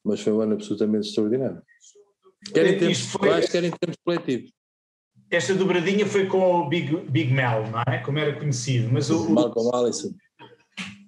mas 0.04 0.20
foi 0.20 0.34
um 0.34 0.42
ano 0.42 0.54
absolutamente 0.54 1.08
extraordinário. 1.08 1.62
Quer 2.54 2.68
em 2.68 2.78
termos 2.78 3.00
foi... 3.00 3.48
quer 3.48 3.64
em 3.64 3.72
termos 3.72 3.98
coletivos 4.04 4.52
esta 5.36 5.54
dobradinha 5.56 6.06
foi 6.06 6.28
com 6.28 6.40
o 6.40 6.70
Big, 6.70 6.96
Big 7.10 7.34
Mel, 7.34 7.66
não 7.72 7.82
é? 7.88 7.98
Como 8.00 8.20
era 8.20 8.38
conhecido. 8.38 8.90
Mas 8.92 9.10
o, 9.10 9.30
Malcolm 9.30 9.70
Allison. 9.74 10.14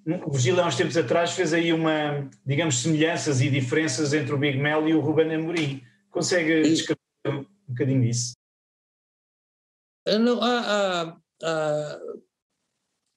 O 0.06 0.32
Virgílio, 0.32 0.62
há 0.62 0.68
uns 0.68 0.76
tempos 0.76 0.96
atrás, 0.96 1.32
fez 1.32 1.52
aí 1.52 1.74
uma, 1.74 2.30
digamos, 2.46 2.78
semelhanças 2.78 3.42
e 3.42 3.50
diferenças 3.50 4.14
entre 4.14 4.34
o 4.34 4.38
Big 4.38 4.58
Mel 4.58 4.88
e 4.88 4.94
o 4.94 5.00
Ruben 5.00 5.34
Amorim. 5.34 5.82
Consegue 6.12 6.62
descrever 6.62 7.00
um 7.28 7.46
bocadinho 7.68 8.04
isso? 8.04 8.36
Ah, 10.08 10.20
não, 10.20 10.40
há, 10.44 10.60
há, 10.60 11.18
há, 11.44 12.00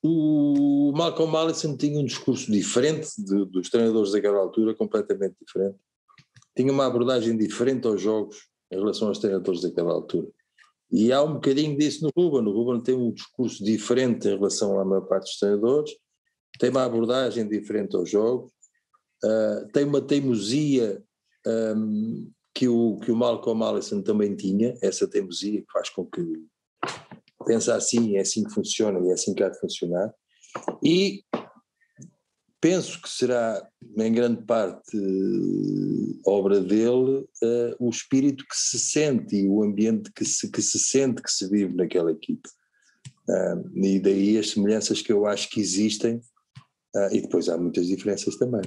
o 0.02 0.92
Malcolm 0.96 1.36
Allison 1.36 1.76
tinha 1.76 2.00
um 2.00 2.04
discurso 2.06 2.50
diferente 2.50 3.10
de, 3.18 3.44
dos 3.44 3.68
treinadores 3.68 4.12
daquela 4.12 4.38
altura, 4.38 4.74
completamente 4.74 5.36
diferente. 5.44 5.78
Tinha 6.56 6.72
uma 6.72 6.86
abordagem 6.86 7.36
diferente 7.36 7.86
aos 7.86 8.00
jogos 8.00 8.48
em 8.70 8.76
relação 8.76 9.08
aos 9.08 9.18
treinadores 9.18 9.60
daquela 9.60 9.92
altura. 9.92 10.28
E 10.90 11.12
há 11.12 11.22
um 11.22 11.34
bocadinho 11.34 11.76
disso 11.76 12.02
no 12.04 12.10
Ruben. 12.16 12.50
O 12.50 12.56
Ruben 12.56 12.82
tem 12.82 12.94
um 12.94 13.12
discurso 13.12 13.62
diferente 13.62 14.26
em 14.26 14.36
relação 14.36 14.80
à 14.80 14.84
maior 14.84 15.02
parte 15.02 15.24
dos 15.24 15.38
treinadores, 15.38 15.90
tem 16.58 16.70
uma 16.70 16.84
abordagem 16.84 17.48
diferente 17.48 17.96
aos 17.96 18.10
jogos, 18.10 18.50
uh, 19.24 19.66
tem 19.72 19.84
uma 19.84 20.00
teimosia 20.00 21.02
um, 21.46 22.30
que, 22.54 22.68
o, 22.68 22.98
que 22.98 23.12
o 23.12 23.16
Malcolm 23.16 23.62
Allison 23.64 24.02
também 24.02 24.34
tinha, 24.34 24.76
essa 24.82 25.06
teimosia 25.06 25.60
que 25.60 25.72
faz 25.72 25.88
com 25.90 26.04
que 26.04 26.22
pensa 27.46 27.74
assim, 27.74 28.16
é 28.16 28.20
assim 28.20 28.44
que 28.44 28.52
funciona 28.52 28.98
e 29.00 29.10
é 29.10 29.12
assim 29.12 29.34
que 29.34 29.42
há 29.42 29.48
de 29.48 29.58
funcionar. 29.58 30.12
E 30.82 31.22
penso 32.60 33.00
que 33.00 33.08
será, 33.08 33.66
em 33.96 34.12
grande 34.12 34.44
parte, 34.44 34.98
obra 36.26 36.60
dele, 36.60 37.26
uh, 37.42 37.76
o 37.78 37.88
espírito 37.88 38.44
que 38.44 38.56
se 38.56 38.78
sente 38.78 39.36
e 39.36 39.48
o 39.48 39.62
ambiente 39.62 40.12
que 40.12 40.24
se, 40.24 40.50
que 40.50 40.60
se 40.60 40.78
sente 40.78 41.22
que 41.22 41.30
se 41.30 41.48
vive 41.48 41.74
naquela 41.74 42.10
equipe. 42.10 42.48
Uh, 43.28 43.84
e 43.84 44.00
daí 44.00 44.38
as 44.38 44.50
semelhanças 44.50 45.00
que 45.00 45.12
eu 45.12 45.26
acho 45.26 45.48
que 45.50 45.60
existem, 45.60 46.20
uh, 46.96 47.12
e 47.12 47.20
depois 47.20 47.48
há 47.48 47.56
muitas 47.56 47.86
diferenças 47.86 48.36
também. 48.36 48.62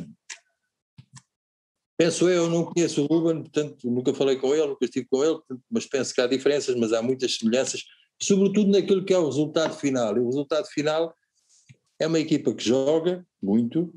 Penso 1.98 2.28
eu, 2.28 2.50
não 2.50 2.66
conheço 2.66 3.04
o 3.04 3.06
Ruben, 3.06 3.44
portanto 3.44 3.90
nunca 3.90 4.14
falei 4.14 4.36
com 4.36 4.56
ele, 4.56 4.68
nunca 4.68 4.86
estive 4.86 5.08
com 5.08 5.24
ele, 5.24 5.40
mas 5.70 5.86
penso 5.86 6.14
que 6.14 6.22
há 6.22 6.26
diferenças, 6.26 6.76
mas 6.76 6.94
há 6.94 7.02
muitas 7.02 7.36
semelhanças, 7.36 7.84
sobretudo 8.20 8.72
naquilo 8.72 9.06
que 9.06 9.14
é 9.14 9.18
o 9.18 9.26
resultado 9.26 9.76
final. 9.76 10.18
E 10.18 10.20
o 10.20 10.26
resultado 10.26 10.66
final 10.68 11.14
é 12.00 12.08
uma 12.08 12.20
equipa 12.20 12.54
que 12.56 12.64
joga 12.64 13.24
muito, 13.40 13.94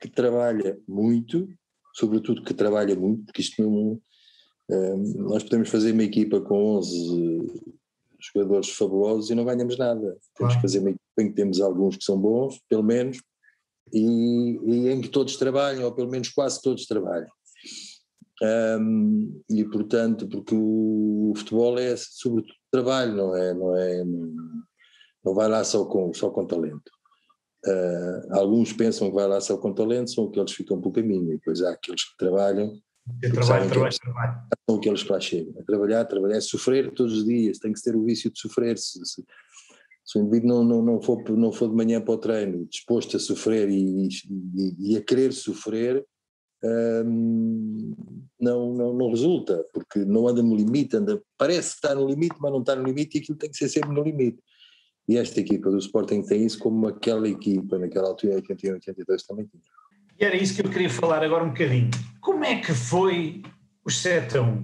que 0.00 0.08
trabalha 0.08 0.76
muito, 0.88 1.48
sobretudo 1.94 2.42
que 2.42 2.52
trabalha 2.52 2.96
muito, 2.96 3.24
porque 3.26 3.42
isto 3.42 3.62
não. 3.62 4.00
Um, 4.68 5.28
nós 5.28 5.42
podemos 5.42 5.68
fazer 5.68 5.92
uma 5.92 6.02
equipa 6.02 6.40
com 6.40 6.76
11 6.78 7.46
jogadores 8.18 8.70
fabulosos 8.70 9.30
e 9.30 9.34
não 9.34 9.44
ganhamos 9.44 9.76
nada. 9.76 10.16
Temos 10.36 10.54
que 10.56 10.62
fazer 10.62 10.78
uma 10.78 10.90
equipa 10.90 11.20
em 11.20 11.28
que 11.28 11.34
temos 11.34 11.60
alguns 11.60 11.96
que 11.96 12.04
são 12.04 12.18
bons, 12.18 12.60
pelo 12.68 12.82
menos, 12.82 13.18
e, 13.92 14.58
e 14.64 14.88
em 14.88 15.00
que 15.00 15.08
todos 15.08 15.36
trabalham, 15.36 15.84
ou 15.84 15.92
pelo 15.92 16.10
menos 16.10 16.28
quase 16.30 16.60
todos 16.62 16.86
trabalham. 16.86 17.28
Um, 18.42 19.40
e 19.48 19.64
portanto, 19.64 20.26
porque 20.28 20.54
o, 20.54 21.32
futebol 21.36 21.78
é 21.78 21.94
sobretudo 21.96 22.54
trabalho, 22.70 23.14
não 23.14 23.36
é, 23.36 23.54
não 23.54 23.76
é, 23.76 24.04
não, 24.04 25.34
vai 25.34 25.48
lá 25.48 25.62
só 25.62 25.84
com, 25.84 26.12
só 26.12 26.30
com 26.30 26.46
talento. 26.46 26.90
Uh, 27.64 28.34
alguns 28.34 28.72
pensam 28.72 29.08
que 29.08 29.14
vai 29.14 29.28
lá 29.28 29.40
só 29.40 29.56
com 29.56 29.72
talento, 29.72 30.10
são 30.10 30.24
aqueles 30.24 30.50
que 30.50 30.56
ficam 30.58 30.80
pelo 30.80 30.92
caminho, 30.92 31.32
e 31.32 31.36
depois 31.36 31.62
há 31.62 31.70
aqueles 31.70 32.02
que 32.02 32.16
trabalham. 32.16 32.76
Trabalho, 33.20 33.70
trabalho, 33.70 33.98
trabalho. 34.00 34.42
São 34.68 34.78
aqueles 34.78 35.02
que 35.02 35.12
lá 35.12 35.20
chegam. 35.20 35.54
A 35.60 35.64
trabalhar, 35.64 36.04
trabalhar, 36.06 36.40
sofrer 36.40 36.92
todos 36.92 37.18
os 37.18 37.24
dias, 37.24 37.58
tem 37.58 37.72
que 37.72 37.82
ter 37.82 37.94
o 37.94 38.04
vício 38.04 38.30
de 38.30 38.40
sofrer. 38.40 38.76
Se, 38.78 39.04
se, 39.04 39.24
se 40.04 40.18
o 40.18 40.22
indivíduo 40.22 40.48
não, 40.48 40.64
não, 40.64 40.82
não, 40.82 41.02
for, 41.02 41.22
não 41.30 41.52
for 41.52 41.68
de 41.68 41.74
manhã 41.74 42.00
para 42.00 42.14
o 42.14 42.18
treino 42.18 42.66
disposto 42.66 43.16
a 43.16 43.20
sofrer 43.20 43.68
e, 43.68 44.08
e, 44.08 44.92
e 44.92 44.96
a 44.96 45.02
querer 45.02 45.32
sofrer, 45.32 46.04
um, 46.64 47.94
não, 48.40 48.72
não, 48.74 48.92
não 48.94 49.10
resulta, 49.10 49.64
porque 49.72 50.04
não 50.04 50.28
anda 50.28 50.42
no 50.42 50.54
limite, 50.54 50.96
anda, 50.96 51.20
parece 51.36 51.70
que 51.70 51.86
está 51.86 51.94
no 51.94 52.06
limite, 52.06 52.36
mas 52.40 52.52
não 52.52 52.60
está 52.60 52.74
no 52.74 52.84
limite 52.84 53.16
e 53.16 53.20
aquilo 53.20 53.38
tem 53.38 53.50
que 53.50 53.56
ser 53.56 53.68
sempre 53.68 53.90
no 53.90 54.02
limite. 54.02 54.38
E 55.08 55.16
esta 55.16 55.40
equipa 55.40 55.70
do 55.70 55.78
Sporting 55.78 56.22
tem 56.22 56.44
isso 56.44 56.58
como 56.58 56.86
aquela 56.86 57.28
equipa 57.28 57.78
naquela 57.78 58.08
altura, 58.08 58.36
81, 58.36 58.74
82 58.74 59.22
também 59.24 59.46
tinha. 59.46 59.62
E 60.18 60.24
era 60.24 60.36
isso 60.36 60.54
que 60.54 60.62
eu 60.66 60.70
queria 60.70 60.90
falar 60.90 61.22
agora 61.24 61.42
um 61.42 61.48
bocadinho. 61.48 61.90
Como 62.20 62.44
é 62.44 62.60
que 62.60 62.72
foi 62.72 63.42
os 63.84 64.00
7 64.00 64.38
a 64.38 64.42
1? 64.42 64.62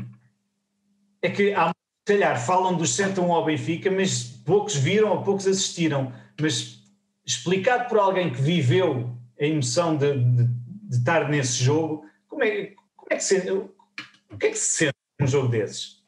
É 1.22 1.30
que 1.30 1.52
há, 1.52 1.68
se 1.68 2.14
calhar, 2.14 2.46
falam 2.46 2.76
dos 2.76 2.94
7 2.94 3.18
a 3.18 3.22
1 3.22 3.32
ao 3.32 3.44
Benfica, 3.44 3.90
mas 3.90 4.37
poucos 4.48 4.74
viram 4.74 5.10
ou 5.10 5.22
poucos 5.22 5.46
assistiram. 5.46 6.10
Mas 6.40 6.82
explicado 7.24 7.86
por 7.86 7.98
alguém 7.98 8.32
que 8.32 8.40
viveu 8.40 9.14
a 9.38 9.44
emoção 9.44 9.94
de, 9.94 10.14
de, 10.14 10.44
de 10.46 10.96
estar 10.96 11.28
nesse 11.28 11.62
jogo, 11.62 12.02
como 12.26 12.42
é, 12.42 12.74
como 12.96 13.08
é 13.10 13.16
que 13.16 13.22
se, 13.22 13.50
o 13.50 14.38
que 14.38 14.46
é 14.46 14.50
que 14.50 14.58
se 14.58 14.86
sente 14.86 14.96
num 15.20 15.26
jogo 15.26 15.48
desses? 15.48 15.98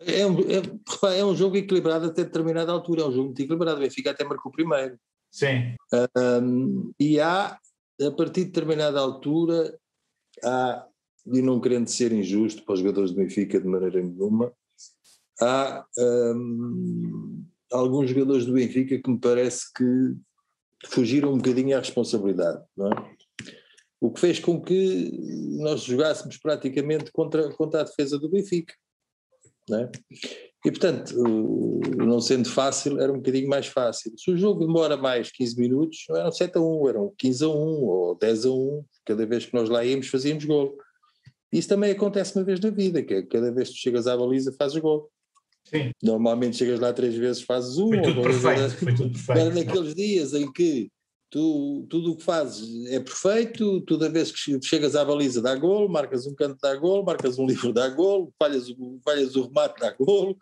É 0.00 0.26
um, 0.26 0.36
é, 0.40 1.18
é 1.18 1.24
um 1.24 1.34
jogo 1.34 1.56
equilibrado 1.56 2.06
até 2.06 2.24
determinada 2.24 2.72
altura, 2.72 3.02
é 3.02 3.06
um 3.06 3.12
jogo 3.12 3.26
muito 3.26 3.40
equilibrado. 3.40 3.78
O 3.78 3.82
Benfica 3.82 4.10
até 4.10 4.24
marcou 4.24 4.50
primeiro. 4.50 4.98
Sim. 5.30 5.76
Um, 6.42 6.92
e 6.98 7.20
há, 7.20 7.56
a 8.00 8.10
partir 8.10 8.40
de 8.40 8.46
determinada 8.46 8.98
altura, 8.98 9.78
há, 10.42 10.84
e 11.26 11.40
não 11.40 11.60
querendo 11.60 11.86
ser 11.86 12.12
injusto 12.12 12.64
para 12.64 12.74
os 12.74 12.80
jogadores 12.80 13.12
do 13.12 13.16
Benfica 13.16 13.60
de 13.60 13.68
maneira 13.68 14.02
nenhuma, 14.02 14.52
há 15.40 15.84
um, 15.98 17.44
alguns 17.72 18.10
jogadores 18.10 18.46
do 18.46 18.52
Benfica 18.52 18.98
que 18.98 19.10
me 19.10 19.18
parece 19.18 19.72
que 19.72 20.16
fugiram 20.86 21.32
um 21.32 21.38
bocadinho 21.38 21.76
à 21.76 21.80
responsabilidade, 21.80 22.62
não 22.76 22.88
é? 22.88 23.16
O 24.00 24.10
que 24.12 24.20
fez 24.20 24.38
com 24.38 24.60
que 24.60 25.10
nós 25.58 25.82
jogássemos 25.82 26.36
praticamente 26.36 27.10
contra, 27.10 27.50
contra 27.54 27.80
a 27.80 27.84
defesa 27.84 28.18
do 28.18 28.28
Benfica. 28.28 28.74
Né? 29.68 29.90
E 30.64 30.70
portanto, 30.70 31.14
não 31.96 32.20
sendo 32.20 32.48
fácil, 32.48 33.00
era 33.00 33.12
um 33.12 33.16
bocadinho 33.16 33.48
mais 33.48 33.66
fácil. 33.66 34.12
Se 34.16 34.30
o 34.30 34.36
jogo 34.36 34.66
demora 34.66 34.96
mais 34.96 35.30
15 35.30 35.58
minutos, 35.58 36.04
não 36.08 36.16
eram 36.16 36.32
7 36.32 36.58
a 36.58 36.60
1, 36.60 36.88
eram 36.88 37.14
15 37.16 37.44
a 37.44 37.48
1 37.48 37.52
ou 37.52 38.18
10 38.18 38.46
a 38.46 38.50
1, 38.50 38.84
cada 39.04 39.26
vez 39.26 39.46
que 39.46 39.54
nós 39.54 39.68
lá 39.68 39.84
íamos 39.84 40.08
fazíamos 40.08 40.44
gol. 40.44 40.76
Isso 41.52 41.68
também 41.68 41.90
acontece 41.90 42.36
uma 42.36 42.44
vez 42.44 42.60
na 42.60 42.70
vida, 42.70 43.02
que 43.02 43.14
é 43.14 43.22
cada 43.22 43.50
vez 43.52 43.70
que 43.70 43.76
chegas 43.76 44.06
à 44.06 44.16
baliza 44.16 44.54
fazes 44.58 44.78
gol. 44.78 45.10
Sim. 45.68 45.90
Normalmente 46.02 46.56
chegas 46.56 46.80
lá 46.80 46.92
três 46.92 47.14
vezes 47.14 47.42
fazes 47.42 47.76
um. 47.76 47.88
Foi 47.88 48.02
tudo 48.02 48.22
perfeito, 48.22 48.70
foi 48.70 48.94
tudo 48.94 49.10
perfeito. 49.10 49.40
Era 49.40 49.54
naqueles 49.54 49.94
dias 49.94 50.32
em 50.32 50.50
que 50.50 50.90
Tu, 51.28 51.84
tudo 51.90 52.12
o 52.12 52.16
que 52.16 52.22
fazes 52.22 52.86
é 52.86 53.00
perfeito, 53.00 53.80
toda 53.80 54.08
vez 54.08 54.30
que 54.30 54.60
chegas 54.62 54.94
à 54.94 55.04
baliza 55.04 55.42
dá 55.42 55.56
golo, 55.56 55.88
marcas 55.88 56.24
um 56.24 56.34
canto 56.36 56.56
dá 56.62 56.74
golo, 56.76 57.04
marcas 57.04 57.36
um 57.36 57.46
livro 57.46 57.72
dá 57.72 57.88
golo, 57.88 58.32
falhas, 58.38 58.68
falhas 59.04 59.34
o 59.34 59.42
remate 59.42 59.80
dá 59.80 59.90
golo, 59.90 60.36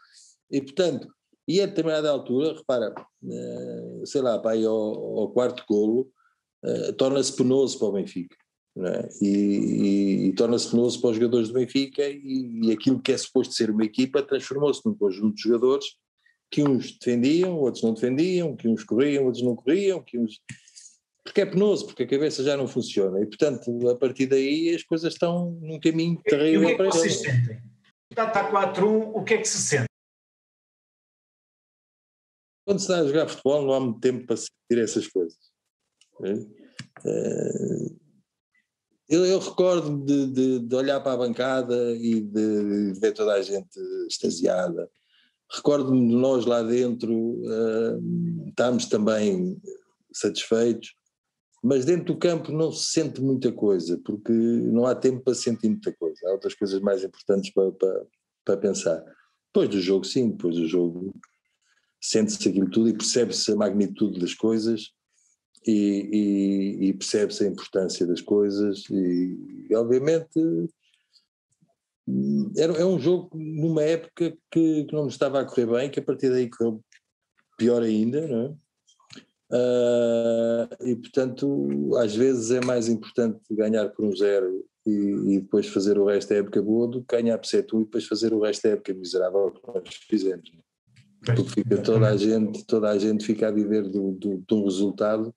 e 0.51 0.61
portanto, 0.61 1.09
e 1.49 1.61
a 1.61 1.67
determinada 1.67 2.11
altura, 2.11 2.55
repara, 2.55 2.95
eh, 3.25 4.03
sei 4.05 4.21
lá, 4.21 4.39
para 4.39 4.53
aí 4.53 4.65
ao, 4.65 4.75
ao 4.75 5.31
quarto 5.31 5.65
golo, 5.67 6.11
uh, 6.65 6.93
torna-se 6.95 7.35
penoso 7.35 7.79
para 7.79 7.89
o 7.89 7.93
Benfica. 7.93 8.37
É? 8.77 9.09
E, 9.23 9.29
e, 9.29 10.27
e 10.27 10.33
torna-se 10.33 10.69
penoso 10.69 11.01
para 11.01 11.11
os 11.11 11.17
jogadores 11.17 11.49
do 11.49 11.55
Benfica 11.55 12.03
e, 12.09 12.61
e, 12.65 12.73
aquilo 12.73 13.01
que 13.01 13.13
é 13.13 13.17
suposto 13.17 13.55
ser 13.55 13.71
uma 13.71 13.85
equipa 13.85 14.21
transformou-se 14.21 14.81
num 14.85 14.97
conjunto 14.97 15.37
de 15.37 15.43
jogadores 15.43 15.87
que 16.51 16.61
uns 16.61 16.99
defendiam, 16.99 17.57
outros 17.57 17.85
não 17.85 17.95
defendiam, 17.95 18.57
que 18.57 18.67
uns 18.67 18.83
corriam, 18.83 19.27
outros 19.27 19.45
não 19.45 19.55
corriam, 19.55 20.03
que 20.03 20.19
uns... 20.19 20.41
Porque 21.23 21.41
é 21.41 21.47
penoso, 21.47 21.87
porque 21.87 22.03
a 22.03 22.09
cabeça 22.09 22.43
já 22.43 22.57
não 22.57 22.67
funciona 22.67 23.21
e 23.21 23.27
portanto 23.27 23.89
a 23.89 23.97
partir 23.97 24.27
daí 24.27 24.75
as 24.75 24.83
coisas 24.83 25.13
estão 25.13 25.53
num 25.63 25.79
caminho 25.79 26.21
terrível 26.23 26.69
e 26.69 26.75
o 26.75 26.77
que 26.77 26.83
é 26.83 26.91
que 26.91 26.97
vocês 26.97 27.15
sentem? 27.21 27.63
Está 28.11 28.51
4-1, 28.51 29.13
o 29.15 29.23
que 29.23 29.35
é 29.35 29.39
que 29.39 29.49
se 29.49 29.59
sente? 29.59 29.87
Quando 32.67 32.79
se 32.81 32.87
está 32.87 32.99
a 32.99 33.07
jogar 33.07 33.29
futebol 33.29 33.63
não 33.63 33.73
há 33.73 33.81
muito 33.81 34.01
tempo 34.01 34.27
para 34.27 34.37
sentir 34.37 34.83
essas 34.83 35.07
coisas. 35.07 35.39
É, 36.25 38.04
eu, 39.09 39.25
eu 39.27 39.39
recordo 39.39 40.05
de, 40.05 40.27
de, 40.29 40.59
de, 40.61 40.75
olhar 40.75 41.01
para 41.01 41.13
a 41.13 41.17
bancada 41.17 41.93
e 41.93 42.21
de, 42.21 42.93
ver 43.01 43.13
toda 43.13 43.35
a 43.35 43.43
gente 43.43 43.79
extasiada. 44.09 44.89
Recordo-me 45.51 46.09
de 46.09 46.15
nós 46.15 46.47
lá 46.47 46.63
dentro 46.63 47.13
uh, 47.13 48.49
estarmos 48.49 48.87
também 48.87 49.61
satisfeitos, 50.13 50.95
mas 51.63 51.85
dentro 51.85 52.15
do 52.15 52.19
campo 52.19 52.51
não 52.51 52.73
se 52.73 52.93
sente 52.93 53.21
muita 53.21 53.53
coisa, 53.53 54.01
porque 54.05 54.33
não 54.33 54.87
há 54.87 54.95
tempo 54.95 55.23
para 55.23 55.35
sentir 55.35 55.69
muita 55.69 55.93
coisa. 55.93 56.19
Há 56.27 56.33
outras 56.33 56.55
coisas 56.55 56.81
mais 56.81 57.05
importantes 57.05 57.53
para, 57.53 57.73
para, 57.73 58.07
para 58.45 58.57
pensar. 58.57 59.05
Depois 59.53 59.69
do 59.69 59.81
jogo, 59.81 60.05
sim, 60.05 60.31
depois 60.31 60.57
do 60.57 60.67
jogo 60.67 61.15
sente-se 62.01 62.49
aquilo 62.49 62.71
tudo 62.71 62.89
e 62.89 62.97
percebe-se 62.97 63.53
a 63.53 63.57
magnitude 63.57 64.21
das 64.21 64.35
coisas 64.35 64.93
e, 65.67 66.79
e, 66.83 66.89
e 66.89 66.93
percebe-se 66.95 67.45
a 67.45 67.49
importância 67.49 68.07
das 68.07 68.21
coisas 68.21 68.85
e, 68.91 69.67
e 69.71 69.75
obviamente 69.75 70.39
era, 72.57 72.75
é 72.75 72.85
um 72.85 72.99
jogo 72.99 73.31
numa 73.35 73.83
época 73.83 74.37
que, 74.51 74.85
que, 74.85 74.93
não 74.93 75.09
estava 75.09 75.41
a 75.41 75.45
correr 75.45 75.67
bem, 75.67 75.91
que 75.91 76.01
a 76.01 76.03
partir 76.03 76.29
daí 76.31 76.51
correu 76.51 76.83
pior 77.57 77.83
ainda, 77.83 78.27
não 78.27 78.45
é? 78.47 78.55
Uh, 79.51 80.85
e 80.85 80.97
portanto, 80.97 81.97
às 81.99 82.15
vezes 82.15 82.51
é 82.51 82.65
mais 82.65 82.89
importante 82.89 83.41
ganhar 83.51 83.89
por 83.91 84.05
um 84.05 84.17
zero 84.17 84.65
e, 84.85 84.91
e, 84.91 85.41
depois 85.41 85.69
fazer 85.69 85.99
o 85.99 86.07
resto 86.07 86.31
da 86.31 86.37
época 86.37 86.61
boa 86.61 86.89
do 86.89 87.03
que 87.03 87.17
ganhar 87.17 87.39
por 87.39 87.47
7 87.47 87.75
e 87.75 87.79
depois 87.85 88.07
fazer 88.07 88.33
o 88.35 88.41
resto 88.41 88.65
da 88.65 88.71
época 88.71 88.93
miserável 88.95 89.53
que 89.53 89.67
nós 89.67 89.95
fizemos. 90.09 90.51
Porque 91.25 91.63
fica 91.63 91.79
toda 91.79 92.09
a 92.09 92.17
gente, 92.17 92.65
toda 92.67 92.91
a 92.91 92.99
gente 92.99 93.25
fica 93.25 93.49
a 93.49 93.51
viver 93.51 93.89
do, 93.89 94.13
do, 94.13 94.45
do 94.47 94.65
resultado 94.65 95.35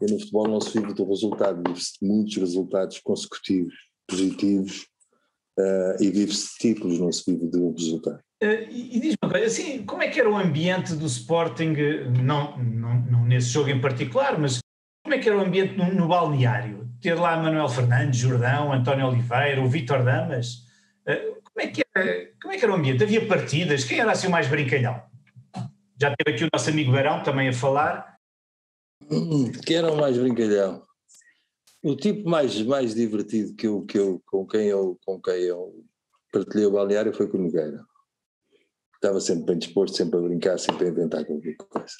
e 0.00 0.10
no 0.10 0.18
futebol 0.18 0.48
não 0.48 0.60
se 0.60 0.78
vive 0.78 0.94
do 0.94 1.08
resultado, 1.08 1.62
vive-se 1.66 1.98
de 2.00 2.06
muitos 2.06 2.36
resultados 2.36 2.98
consecutivos, 3.00 3.74
positivos, 4.08 4.86
uh, 5.58 6.02
e 6.02 6.10
vive-se 6.10 6.52
de 6.52 6.74
títulos, 6.74 6.98
não 6.98 7.12
se 7.12 7.30
vive 7.30 7.50
de 7.50 7.58
um 7.58 7.72
resultado. 7.72 8.20
Uh, 8.42 8.68
e, 8.70 9.00
diz-me 9.00 9.16
uma 9.22 9.30
coisa, 9.30 9.46
assim, 9.46 9.84
como 9.84 10.02
é 10.02 10.08
que 10.08 10.20
era 10.20 10.30
o 10.30 10.36
ambiente 10.36 10.94
do 10.94 11.06
Sporting, 11.06 11.74
não, 12.22 12.58
não, 12.58 13.00
não, 13.00 13.24
nesse 13.24 13.48
jogo 13.48 13.70
em 13.70 13.80
particular, 13.80 14.38
mas 14.38 14.58
como 15.04 15.14
é 15.14 15.18
que 15.18 15.28
era 15.28 15.38
o 15.38 15.40
ambiente 15.40 15.76
no, 15.76 15.92
no 15.92 16.08
balneário? 16.08 16.88
Ter 17.00 17.14
lá 17.14 17.36
Manuel 17.36 17.68
Fernandes, 17.68 18.20
Jordão, 18.20 18.72
António 18.72 19.06
Oliveira, 19.06 19.60
o 19.60 19.68
Vítor 19.68 20.04
Damas, 20.04 20.64
uh, 21.08 21.40
como, 21.42 21.60
é 21.60 21.66
que 21.68 21.82
era, 21.94 22.28
como 22.40 22.54
é 22.54 22.58
que 22.58 22.64
era 22.64 22.72
o 22.72 22.76
ambiente? 22.76 23.02
Havia 23.02 23.26
partidas? 23.26 23.84
Quem 23.84 23.98
era 23.98 24.12
assim 24.12 24.28
o 24.28 24.30
mais 24.30 24.48
brincalhão? 24.48 25.02
Já 26.00 26.12
teve 26.16 26.34
aqui 26.34 26.44
o 26.44 26.48
nosso 26.52 26.68
amigo 26.68 26.90
Barão 26.90 27.22
também 27.22 27.48
a 27.48 27.52
falar, 27.52 28.11
Hum, 29.12 29.52
que 29.52 29.74
era 29.74 29.92
o 29.92 29.96
mais 29.96 30.16
brincalhão. 30.16 30.82
O 31.82 31.94
tipo 31.96 32.28
mais, 32.28 32.60
mais 32.62 32.94
divertido 32.94 33.54
que 33.54 33.66
eu, 33.66 33.82
que 33.82 33.98
eu, 33.98 34.22
com, 34.26 34.46
quem 34.46 34.68
eu, 34.68 34.98
com 35.04 35.20
quem 35.20 35.42
eu 35.42 35.84
partilhei 36.32 36.66
o 36.66 36.70
balneário 36.70 37.12
foi 37.12 37.28
com 37.28 37.36
o 37.36 37.42
Nogueira. 37.42 37.84
Estava 38.94 39.20
sempre 39.20 39.46
bem 39.46 39.58
disposto, 39.58 39.96
sempre 39.96 40.18
a 40.18 40.22
brincar, 40.22 40.58
sempre 40.58 40.86
a 40.86 40.90
inventar 40.90 41.24
qualquer 41.24 41.56
coisa. 41.56 41.96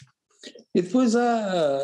E 0.75 0.83
depois 0.83 1.15
há, 1.15 1.79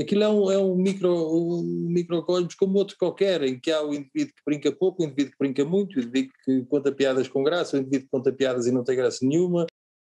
aquilo 0.00 0.22
é 0.22 0.28
um, 0.28 0.50
é 0.50 0.58
um, 0.58 0.74
micro, 0.74 1.12
um 1.12 1.62
microcosmos 1.62 2.54
como 2.54 2.78
outro 2.78 2.96
qualquer, 2.98 3.42
em 3.42 3.60
que 3.60 3.70
há 3.70 3.82
o 3.82 3.94
indivíduo 3.94 4.34
que 4.34 4.42
brinca 4.46 4.72
pouco, 4.72 5.02
o 5.02 5.06
indivíduo 5.06 5.32
que 5.32 5.38
brinca 5.38 5.64
muito, 5.64 5.96
o 5.96 6.00
indivíduo 6.00 6.32
que 6.44 6.64
conta 6.66 6.90
piadas 6.90 7.28
com 7.28 7.44
graça, 7.44 7.76
o 7.76 7.80
indivíduo 7.80 8.06
que 8.06 8.10
conta 8.10 8.32
piadas 8.32 8.66
e 8.66 8.72
não 8.72 8.82
tem 8.82 8.96
graça 8.96 9.18
nenhuma, 9.22 9.66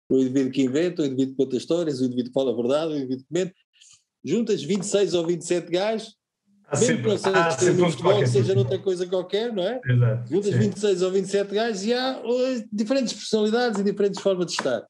o 0.09 0.17
indivíduo 0.17 0.51
que 0.51 0.63
inventa, 0.63 1.03
o 1.03 1.05
indivíduo 1.05 1.35
que 1.35 1.43
conta 1.43 1.57
histórias, 1.57 2.01
o 2.01 2.05
indivíduo 2.05 2.31
que 2.31 2.33
fala 2.33 2.51
a 2.51 2.55
verdade, 2.55 2.93
o 2.93 2.97
indivíduo 2.97 3.25
que 3.25 3.33
mente 3.33 3.53
juntas 4.23 4.63
26 4.63 5.13
ou 5.13 5.25
27 5.25 5.71
gajos, 5.71 6.15
há 6.67 6.79
mesmo 6.79 6.87
sempre, 6.87 7.03
que 7.03 7.09
não 7.09 7.17
seja 7.17 7.45
há 7.45 7.51
sempre 7.51 7.81
um 7.81 7.91
futebol, 7.91 8.19
que 8.19 8.27
seja 8.27 8.55
noutra 8.55 8.79
coisa 8.79 9.07
qualquer, 9.07 9.53
não 9.53 9.63
é? 9.63 9.81
Exato, 9.85 10.29
juntas 10.29 10.53
sim. 10.53 10.59
26 10.59 11.01
ou 11.01 11.11
27 11.11 11.53
gajos 11.53 11.83
e 11.85 11.93
há 11.93 12.21
uh, 12.21 12.69
diferentes 12.71 13.13
personalidades 13.13 13.79
e 13.79 13.83
diferentes 13.83 14.21
formas 14.21 14.47
de 14.47 14.51
estar. 14.53 14.81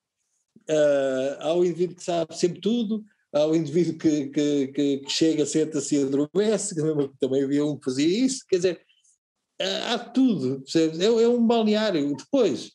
Uh, 0.69 1.35
há 1.39 1.53
o 1.53 1.65
indivíduo 1.65 1.95
que 1.95 2.03
sabe 2.03 2.37
sempre 2.37 2.61
tudo, 2.61 3.03
há 3.33 3.45
o 3.45 3.55
indivíduo 3.55 3.97
que, 3.97 4.27
que, 4.27 4.67
que, 4.67 4.97
que 4.99 5.09
chega, 5.09 5.45
senta-se 5.45 5.95
e 5.95 6.03
adormece, 6.03 6.75
também 7.19 7.43
havia 7.43 7.65
um 7.65 7.77
que 7.77 7.85
fazia 7.85 8.25
isso, 8.25 8.45
quer 8.47 8.57
dizer, 8.57 8.81
há 9.87 9.99
tudo, 9.99 10.63
é, 10.75 11.05
é 11.05 11.27
um 11.27 11.45
balneário. 11.45 12.15
Depois, 12.15 12.71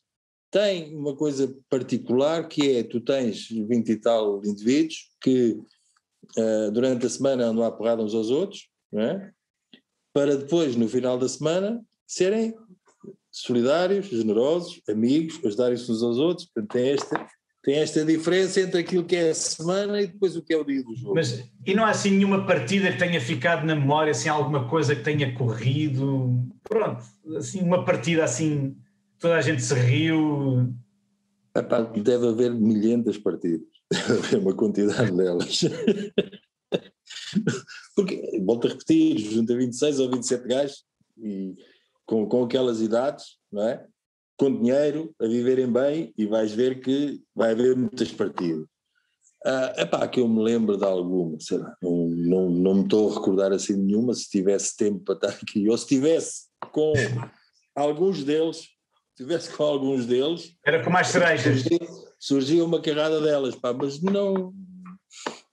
tem 0.51 0.95
uma 0.95 1.15
coisa 1.15 1.53
particular 1.69 2.47
que 2.47 2.77
é, 2.77 2.83
tu 2.83 3.01
tens 3.01 3.49
20 3.49 3.89
e 3.89 3.95
tal 3.97 4.41
indivíduos 4.45 5.09
que 5.21 5.59
uh, 6.37 6.71
durante 6.71 7.05
a 7.05 7.09
semana 7.09 7.45
andam 7.45 7.63
a 7.63 7.71
porrada 7.71 8.03
uns 8.03 8.13
aos 8.13 8.29
outros, 8.29 8.67
é? 8.93 9.29
para 10.13 10.37
depois, 10.37 10.75
no 10.75 10.87
final 10.87 11.17
da 11.17 11.27
semana, 11.27 11.81
serem 12.07 12.53
solidários, 13.29 14.07
generosos, 14.07 14.81
amigos, 14.87 15.39
ajudarem-se 15.43 15.91
uns 15.91 16.01
aos 16.01 16.17
outros. 16.17 16.47
Portanto, 16.47 16.71
tem 16.71 16.89
esta, 16.91 17.27
tem 17.61 17.75
esta 17.75 18.05
diferença 18.05 18.61
entre 18.61 18.79
aquilo 18.79 19.03
que 19.03 19.15
é 19.15 19.31
a 19.31 19.35
semana 19.35 20.01
e 20.01 20.07
depois 20.07 20.37
o 20.37 20.41
que 20.41 20.53
é 20.53 20.57
o 20.57 20.63
dia 20.63 20.81
do 20.81 20.95
jogo. 20.95 21.15
Mas 21.15 21.43
e 21.65 21.73
não 21.73 21.83
há 21.83 21.89
assim 21.89 22.11
nenhuma 22.11 22.45
partida 22.45 22.93
que 22.93 22.97
tenha 22.97 23.19
ficado 23.19 23.65
na 23.65 23.75
memória, 23.75 24.11
assim, 24.11 24.29
alguma 24.29 24.69
coisa 24.69 24.95
que 24.95 25.03
tenha 25.03 25.35
corrido? 25.35 26.47
Pronto, 26.63 27.03
assim, 27.35 27.61
uma 27.61 27.83
partida 27.83 28.23
assim, 28.23 28.73
toda 29.19 29.35
a 29.35 29.41
gente 29.41 29.61
se 29.61 29.73
riu. 29.73 30.73
Epá, 31.53 31.81
deve 31.81 32.27
haver 32.27 32.53
milhentas 32.53 33.17
partidas 33.17 33.75
haver 34.09 34.39
uma 34.39 34.55
quantidade 34.55 35.11
delas. 35.11 35.61
Porque, 37.95 38.41
volto 38.43 38.67
a 38.67 38.71
repetir, 38.71 39.17
junta 39.19 39.55
26 39.55 39.99
ou 39.99 40.11
27 40.11 40.47
gajos 40.47 40.83
e 41.17 41.55
com, 42.05 42.27
com 42.27 42.43
aquelas 42.43 42.81
idades, 42.81 43.37
não 43.51 43.67
é? 43.67 43.85
Com 44.37 44.61
dinheiro, 44.61 45.15
a 45.19 45.27
viverem 45.27 45.71
bem 45.71 46.13
e 46.17 46.25
vais 46.25 46.51
ver 46.51 46.81
que 46.81 47.21
vai 47.33 47.51
haver 47.51 47.75
muitas 47.75 48.11
partidas. 48.11 48.65
É 49.45 49.83
uh, 49.83 49.89
pá, 49.89 50.07
que 50.07 50.19
eu 50.19 50.27
me 50.27 50.41
lembro 50.41 50.75
de 50.75 50.83
alguma, 50.83 51.39
sei 51.39 51.59
lá, 51.59 51.77
não, 51.79 52.07
não, 52.07 52.49
não 52.49 52.73
me 52.73 52.83
estou 52.83 53.11
a 53.11 53.13
recordar 53.13 53.53
assim 53.53 53.75
nenhuma, 53.75 54.13
se 54.15 54.27
tivesse 54.27 54.75
tempo 54.75 54.99
para 55.01 55.13
estar 55.15 55.29
aqui, 55.29 55.69
ou 55.69 55.77
se 55.77 55.87
tivesse 55.87 56.47
com 56.71 56.93
alguns 57.75 58.23
deles, 58.23 58.57
se 58.57 59.23
tivesse 59.23 59.51
com 59.51 59.63
alguns 59.63 60.07
deles. 60.07 60.51
Era 60.65 60.83
com 60.83 60.89
mais 60.89 61.09
cerejas 61.09 61.63
surgiu 62.19 62.65
uma 62.65 62.81
carrada 62.81 63.21
delas, 63.21 63.55
pá, 63.55 63.73
mas 63.73 64.01
não. 64.01 64.53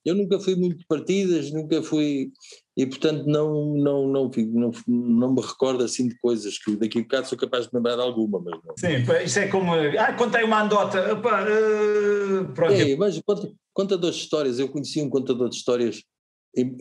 Eu 0.05 0.17
nunca 0.17 0.41
fui 0.41 0.57
muito 0.57 0.79
de 0.79 0.87
partidas, 0.87 1.53
nunca 1.53 1.83
fui. 1.83 2.33
E 2.77 2.87
portanto 2.87 3.27
não, 3.27 3.77
não, 3.77 4.09
não, 4.09 4.31
não, 4.31 4.71
não 4.89 5.35
me 5.35 5.41
recordo 5.41 5.85
assim 5.85 6.09
de 6.09 6.19
coisas 6.19 6.59
que 6.59 6.75
daqui 6.75 6.99
a 6.99 7.03
bocado 7.03 7.29
sou 7.29 7.39
capaz 7.39 7.67
de 7.67 7.71
lembrar 7.75 7.97
de 7.97 8.03
alguma, 8.03 8.41
mas 8.41 8.59
não. 8.65 8.75
Sim, 8.77 9.25
isso 9.25 9.39
é 9.39 9.49
como. 9.49 9.73
Ah, 9.75 10.13
contei 10.15 10.43
uma 10.43 10.63
andota. 10.63 11.13
Opa, 11.13 11.45
uh, 11.45 12.53
pronto. 12.55 12.73
É, 12.73 12.97
mas 12.97 13.21
conta, 13.25 13.53
contador 13.73 14.11
de 14.11 14.17
histórias, 14.17 14.59
eu 14.59 14.69
conheci 14.69 15.01
um 15.03 15.11
contador 15.11 15.49
de 15.49 15.57
histórias 15.57 16.03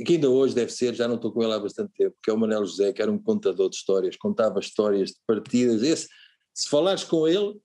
que 0.06 0.13
ainda 0.15 0.30
hoje 0.30 0.54
deve 0.54 0.72
ser, 0.72 0.94
já 0.94 1.08
não 1.08 1.15
estou 1.15 1.32
com 1.32 1.41
ele 1.41 1.54
há 1.54 1.60
bastante 1.60 1.94
tempo, 1.94 2.15
que 2.22 2.30
é 2.30 2.34
o 2.34 2.38
Manel 2.38 2.65
José, 2.65 2.91
que 2.91 3.02
era 3.02 3.12
um 3.12 3.17
contador 3.17 3.70
de 3.70 3.78
histórias, 3.78 4.17
contava 4.17 4.60
histórias 4.60 5.12
de 5.12 5.17
partidas. 5.26 5.82
Esse, 5.82 6.08
se 6.54 6.70
falares 6.70 7.06
com 7.06 7.26
ele, 7.26 7.58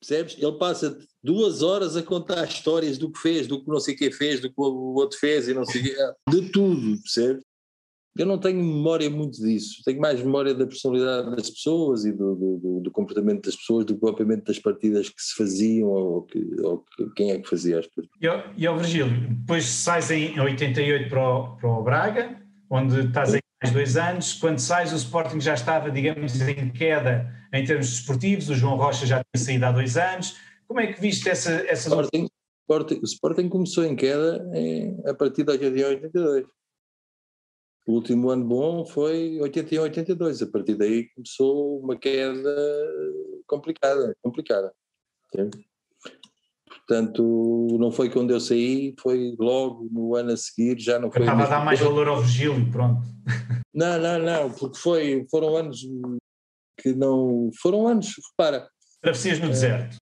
percebes? 0.00 0.36
Ele 0.38 0.58
passa 0.58 0.98
duas 1.22 1.62
horas 1.62 1.96
a 1.96 2.02
contar 2.02 2.44
histórias 2.44 2.98
do 2.98 3.10
que 3.10 3.18
fez, 3.18 3.46
do 3.46 3.62
que 3.62 3.68
não 3.68 3.80
sei 3.80 3.94
o 3.94 3.98
que 3.98 4.10
fez, 4.10 4.40
do 4.40 4.48
que 4.48 4.60
o 4.60 4.94
outro 4.94 5.18
fez 5.18 5.48
e 5.48 5.54
não 5.54 5.64
sei 5.64 5.80
o 5.80 5.84
que, 5.84 6.30
de 6.30 6.50
tudo, 6.50 7.00
percebes? 7.02 7.42
eu 8.16 8.26
não 8.26 8.38
tenho 8.38 8.58
memória 8.58 9.08
muito 9.08 9.40
disso, 9.40 9.82
tenho 9.84 9.98
mais 9.98 10.22
memória 10.22 10.54
da 10.54 10.66
personalidade 10.66 11.34
das 11.34 11.48
pessoas 11.48 12.04
e 12.04 12.12
do, 12.12 12.34
do, 12.34 12.80
do 12.80 12.90
comportamento 12.90 13.46
das 13.46 13.56
pessoas 13.56 13.86
do 13.86 13.94
que 13.94 14.00
propriamente 14.00 14.44
das 14.44 14.58
partidas 14.58 15.08
que 15.08 15.22
se 15.22 15.34
faziam 15.34 15.88
ou, 15.88 16.22
que, 16.22 16.38
ou 16.60 16.84
que, 16.96 17.10
quem 17.16 17.30
é 17.30 17.38
que 17.38 17.48
fazia 17.48 17.78
as 17.78 17.86
partidas. 17.86 18.10
E, 18.56 18.68
ó 18.68 18.76
Virgílio, 18.76 19.28
depois 19.30 19.64
sais 19.64 20.10
em 20.10 20.38
88 20.38 21.08
para 21.08 21.26
o, 21.26 21.56
para 21.56 21.70
o 21.70 21.82
Braga, 21.82 22.42
onde 22.68 23.00
estás 23.00 23.32
aí 23.32 23.40
mais 23.62 23.72
dois 23.72 23.96
anos, 23.96 24.34
quando 24.34 24.58
sais 24.58 24.92
o 24.92 24.96
Sporting 24.96 25.40
já 25.40 25.54
estava, 25.54 25.90
digamos, 25.90 26.38
em 26.40 26.68
queda 26.70 27.32
em 27.52 27.64
termos 27.64 27.88
desportivos, 27.90 28.50
o 28.50 28.54
João 28.54 28.76
Rocha 28.76 29.06
já 29.06 29.22
tinha 29.22 29.44
saído 29.44 29.64
há 29.64 29.72
dois 29.72 29.96
anos, 29.96 30.36
como 30.72 30.80
é 30.80 30.92
que 30.92 31.00
viste 31.00 31.28
essa... 31.28 31.52
essa... 31.68 31.88
Sporting, 31.88 32.28
Sporting, 32.62 33.00
o 33.00 33.04
Sporting 33.04 33.48
começou 33.48 33.84
em 33.84 33.94
queda 33.94 34.48
em, 34.54 35.00
a 35.06 35.14
partir 35.14 35.44
de 35.44 35.50
81 35.50 35.88
82 35.88 36.46
o 37.86 37.94
último 37.94 38.30
ano 38.30 38.44
bom 38.44 38.86
foi 38.86 39.40
81, 39.40 39.82
82. 39.82 40.42
A 40.42 40.46
partir 40.46 40.76
daí 40.76 41.08
começou 41.10 41.80
uma 41.80 41.96
queda 41.96 42.54
complicada, 43.46 44.16
complicada. 44.22 44.72
Entende? 45.26 45.66
Portanto, 46.68 47.76
não 47.78 47.90
foi 47.90 48.08
quando 48.08 48.30
eu 48.30 48.40
saí, 48.40 48.94
foi 49.00 49.34
logo 49.38 49.88
no 49.90 50.14
ano 50.14 50.32
a 50.32 50.36
seguir, 50.36 50.78
já 50.78 50.98
não 50.98 51.10
foi. 51.10 51.22
Estava 51.22 51.44
a 51.44 51.48
dar 51.48 51.64
mais 51.64 51.80
valor 51.80 52.08
ao 52.08 52.20
Virgílio, 52.20 52.70
pronto. 52.70 53.02
Não, 53.74 53.98
não, 53.98 54.18
não, 54.18 54.50
porque 54.52 54.78
foi, 54.78 55.26
foram 55.30 55.56
anos 55.56 55.80
que 56.78 56.92
não. 56.94 57.50
Foram 57.60 57.86
anos, 57.86 58.14
repara. 58.30 58.68
Travessias 59.00 59.40
no 59.40 59.48
deserto. 59.48 59.96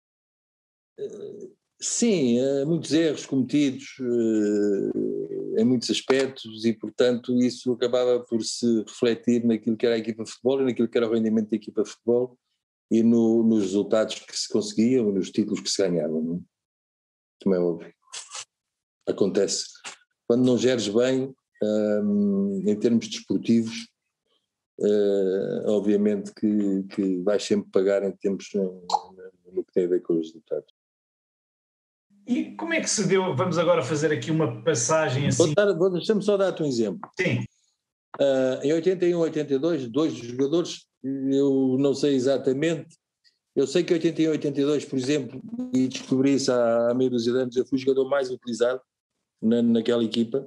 Sim, 1.79 2.41
uh, 2.41 2.65
muitos 2.65 2.91
erros 2.91 3.25
cometidos. 3.25 3.97
Uh, 3.99 5.27
em 5.57 5.65
muitos 5.65 5.89
aspectos 5.89 6.63
e, 6.65 6.73
portanto, 6.73 7.33
isso 7.41 7.71
acabava 7.71 8.23
por 8.23 8.43
se 8.43 8.83
refletir 8.83 9.43
naquilo 9.43 9.75
que 9.75 9.85
era 9.87 9.95
a 9.95 9.97
equipa 9.97 10.23
de 10.23 10.29
futebol 10.29 10.61
e 10.61 10.65
naquilo 10.65 10.87
que 10.87 10.97
era 10.97 11.07
o 11.07 11.11
rendimento 11.11 11.49
da 11.49 11.55
equipa 11.55 11.81
de 11.81 11.89
futebol 11.89 12.37
e 12.91 13.01
no, 13.01 13.43
nos 13.43 13.63
resultados 13.63 14.19
que 14.19 14.37
se 14.37 14.47
conseguiam 14.47 15.09
e 15.09 15.13
nos 15.13 15.31
títulos 15.31 15.59
que 15.59 15.69
se 15.69 15.81
ganhavam. 15.81 16.21
Não? 16.21 16.35
É? 16.35 16.39
Como 17.43 17.55
é 17.55 17.59
óbvio. 17.59 17.93
Acontece. 19.07 19.65
Quando 20.27 20.45
não 20.45 20.57
geres 20.57 20.87
bem, 20.87 21.33
hum, 21.63 22.63
em 22.65 22.79
termos 22.79 23.07
desportivos, 23.07 23.87
hum, 24.79 25.63
obviamente 25.65 26.31
que, 26.35 26.83
que 26.93 27.23
vais 27.23 27.43
sempre 27.43 27.69
pagar 27.71 28.03
em 28.03 28.11
tempos 28.11 28.49
no, 28.53 28.85
no 29.51 29.63
que 29.63 29.73
tem 29.73 29.85
a 29.85 29.89
ver 29.89 30.01
com 30.03 30.13
os 30.13 30.27
resultados. 30.27 30.76
E 32.27 32.51
como 32.55 32.73
é 32.73 32.81
que 32.81 32.89
se 32.89 33.07
deu? 33.07 33.33
Vamos 33.33 33.57
agora 33.57 33.81
fazer 33.81 34.11
aqui 34.11 34.29
uma 34.29 34.61
passagem 34.61 35.27
assim. 35.27 35.53
Deixa-me 35.93 36.21
só 36.21 36.35
dar-te 36.35 36.61
um 36.61 36.65
exemplo. 36.65 37.09
Sim. 37.17 37.45
Uh, 38.19 38.63
em 38.63 38.73
81, 38.73 39.17
82, 39.17 39.87
dois 39.87 40.13
jogadores, 40.13 40.85
eu 41.03 41.77
não 41.79 41.93
sei 41.93 42.15
exatamente. 42.15 42.97
Eu 43.55 43.65
sei 43.65 43.83
que 43.83 43.93
em 43.93 43.97
81, 43.97 44.31
82, 44.31 44.85
por 44.85 44.99
exemplo, 44.99 45.41
e 45.73 45.87
descobri 45.87 46.33
isso 46.33 46.51
há, 46.51 46.91
há 46.91 46.93
meio 46.93 47.09
dos 47.09 47.27
anos, 47.27 47.55
eu 47.55 47.65
fui 47.65 47.77
o 47.77 47.81
jogador 47.81 48.09
mais 48.09 48.29
utilizado 48.29 48.81
na, 49.41 49.61
naquela 49.61 50.03
equipa. 50.03 50.45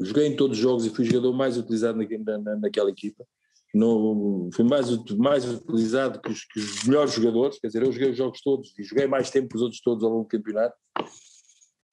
Joguei 0.00 0.26
em 0.26 0.36
todos 0.36 0.58
os 0.58 0.62
jogos 0.62 0.84
e 0.84 0.90
fui 0.90 1.04
o 1.04 1.08
jogador 1.08 1.32
mais 1.32 1.56
utilizado 1.56 1.98
na, 1.98 2.38
na, 2.38 2.56
naquela 2.56 2.90
equipa. 2.90 3.24
No, 3.72 4.50
fui 4.52 4.64
mais, 4.64 4.90
mais 5.16 5.44
utilizado 5.44 6.20
que 6.20 6.30
os, 6.30 6.44
que 6.44 6.58
os, 6.58 6.84
melhores 6.84 7.12
jogadores, 7.12 7.58
quer 7.58 7.68
dizer, 7.68 7.82
eu 7.82 7.92
joguei 7.92 8.10
os 8.10 8.16
jogos 8.16 8.40
todos 8.40 8.74
e 8.76 8.82
joguei 8.82 9.06
mais 9.06 9.30
tempo 9.30 9.48
que 9.48 9.56
os 9.56 9.62
outros 9.62 9.80
todos 9.80 10.02
ao 10.02 10.10
longo 10.10 10.24
do 10.24 10.28
campeonato. 10.28 10.76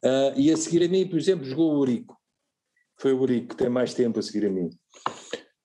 Uh, 0.04 0.34
e 0.36 0.52
a 0.52 0.58
seguir 0.58 0.84
a 0.84 0.88
mim, 0.88 1.08
por 1.08 1.18
exemplo, 1.18 1.46
jogou 1.46 1.74
o 1.74 1.80
Urico. 1.80 2.18
Foi 3.00 3.14
o 3.14 3.22
Urico 3.22 3.50
que 3.50 3.58
tem 3.58 3.70
mais 3.70 3.94
tempo 3.94 4.18
a 4.18 4.22
seguir 4.24 4.48
a 4.48 4.50
mim. 4.50 4.70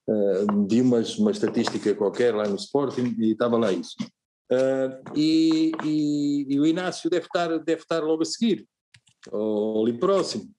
Uh, 0.07 0.67
vi 0.69 0.83
uma, 0.83 1.01
estatística 1.01 1.95
qualquer 1.95 2.35
lá 2.35 2.47
no 2.47 2.57
Sporting 2.57 3.15
e 3.19 3.33
estava 3.33 3.57
lá 3.57 3.73
isso. 3.73 3.97
Uh, 4.51 5.17
e, 5.17 5.73
e, 5.83 6.47
e, 6.55 6.61
o 6.61 6.67
Inácio 6.67 7.09
deve 7.09 7.25
estar, 7.25 7.49
deve 7.59 7.81
estar 7.81 8.03
logo 8.03 8.23
a 8.23 8.27
seguir, 8.27 8.69
ou 9.31 9.83
ali 9.83 9.99
próximo. 9.99 10.51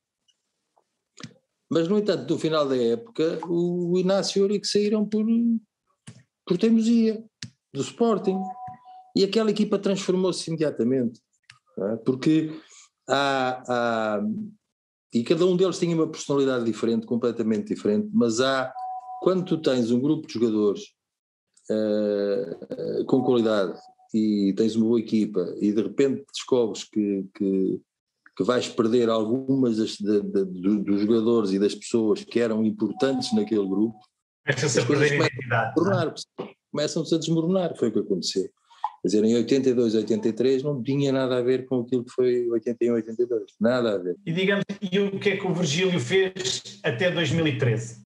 Mas, 1.73 1.87
no 1.87 1.97
entanto, 1.97 2.31
no 2.31 2.39
final 2.39 2.67
da 2.67 2.77
época, 2.77 3.39
o 3.47 3.97
Inácio 3.97 4.37
e 4.37 4.41
o 4.41 4.43
Eurico 4.43 4.67
saíram 4.67 5.03
por, 5.03 5.25
por 6.45 6.55
teimosia 6.55 7.25
do 7.73 7.81
Sporting. 7.81 8.39
E 9.15 9.23
aquela 9.23 9.49
equipa 9.49 9.79
transformou-se 9.79 10.47
imediatamente. 10.47 11.19
É? 11.79 11.95
Porque 12.05 12.51
há, 13.09 13.63
há, 13.67 14.21
E 15.11 15.23
cada 15.23 15.47
um 15.47 15.57
deles 15.57 15.79
tinha 15.79 15.95
uma 15.95 16.07
personalidade 16.07 16.63
diferente, 16.63 17.07
completamente 17.07 17.73
diferente, 17.73 18.07
mas 18.13 18.39
há. 18.39 18.71
Quando 19.23 19.45
tu 19.45 19.57
tens 19.57 19.89
um 19.89 20.01
grupo 20.01 20.27
de 20.27 20.33
jogadores 20.33 20.83
uh, 21.71 23.05
com 23.05 23.23
qualidade 23.23 23.79
e 24.13 24.53
tens 24.55 24.75
uma 24.75 24.85
boa 24.85 24.99
equipa 24.99 25.55
e 25.61 25.71
de 25.71 25.81
repente 25.81 26.25
descobres 26.29 26.83
que, 26.83 27.25
que 27.33 27.81
que 28.35 28.43
vais 28.43 28.67
perder 28.67 29.09
algumas 29.09 29.77
das, 29.77 29.97
de, 29.97 30.21
de, 30.21 30.45
dos 30.83 31.01
jogadores 31.01 31.51
e 31.51 31.59
das 31.59 31.75
pessoas 31.75 32.23
que 32.23 32.39
eram 32.39 32.65
importantes 32.65 33.33
naquele 33.33 33.67
grupo. 33.67 33.99
Começam-se 34.45 34.79
a 34.79 34.85
perder 34.85 35.11
a 35.11 35.15
identidade. 35.15 35.73
Começam-se 36.71 37.15
a 37.15 37.17
desmoronar, 37.19 37.77
foi 37.77 37.89
o 37.89 37.93
que 37.93 37.99
aconteceu. 37.99 38.49
Quer 39.03 39.07
dizer, 39.07 39.23
em 39.25 39.35
82, 39.35 39.95
83 39.95 40.63
não 40.63 40.81
tinha 40.81 41.11
nada 41.11 41.37
a 41.37 41.41
ver 41.41 41.65
com 41.67 41.81
aquilo 41.81 42.05
que 42.05 42.11
foi 42.11 42.49
81, 42.49 42.93
82. 42.93 43.43
Nada 43.59 43.95
a 43.95 43.97
ver. 43.97 44.15
E 44.25 44.31
digamos, 44.31 44.63
e 44.81 44.99
o 44.99 45.19
que 45.19 45.29
é 45.29 45.37
que 45.37 45.45
o 45.45 45.53
Virgílio 45.53 45.99
fez 45.99 46.79
até 46.81 47.11
2013? 47.11 48.01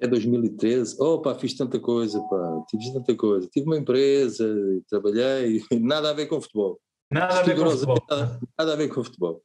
É 0.00 0.06
2013, 0.06 0.96
opa, 1.00 1.34
fiz 1.34 1.54
tanta 1.54 1.80
coisa, 1.80 2.20
pá, 2.28 2.64
fiz 2.70 2.92
tanta 2.92 3.14
coisa. 3.16 3.48
Tive 3.48 3.66
uma 3.66 3.78
empresa, 3.78 4.46
trabalhei, 4.88 5.62
nada 5.80 6.10
a 6.10 6.12
ver 6.12 6.26
com 6.26 6.40
futebol. 6.40 6.80
Nada 7.14 7.38
a 7.38 7.42
ver 7.42 7.56
com 7.56 7.70
futebol. 7.70 8.06
Nada, 8.10 8.40
nada, 8.58 8.72
a 8.72 8.76
ver 8.76 8.88
com 8.88 9.04
futebol. 9.04 9.42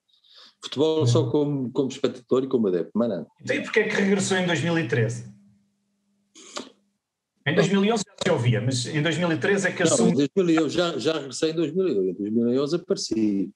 Futebol 0.64 1.06
só 1.06 1.30
como, 1.30 1.72
como 1.72 1.90
espectador 1.90 2.44
e 2.44 2.48
como 2.48 2.68
adepto, 2.68 2.92
mas 2.96 3.10
nada. 3.10 3.28
Então 3.42 3.56
e 3.56 3.62
porquê 3.62 3.82
é 3.82 3.84
que 3.84 3.96
regressou 3.96 4.38
em 4.38 4.48
2013? 4.48 5.32
Em 7.46 7.56
2011 7.56 8.04
já 8.04 8.16
se 8.24 8.32
ouvia, 8.32 8.62
mas 8.62 8.86
em 8.88 9.02
2013 9.02 9.68
é 9.68 9.72
que 9.72 9.84
assumiu... 9.84 10.12
Não, 10.12 10.18
2011, 10.36 10.76
já, 10.76 10.98
já 10.98 11.14
regressei 11.14 11.52
em 11.52 11.56
2011, 11.56 12.10
em 12.10 12.14
2011 12.14 12.76
apareci. 12.76 13.52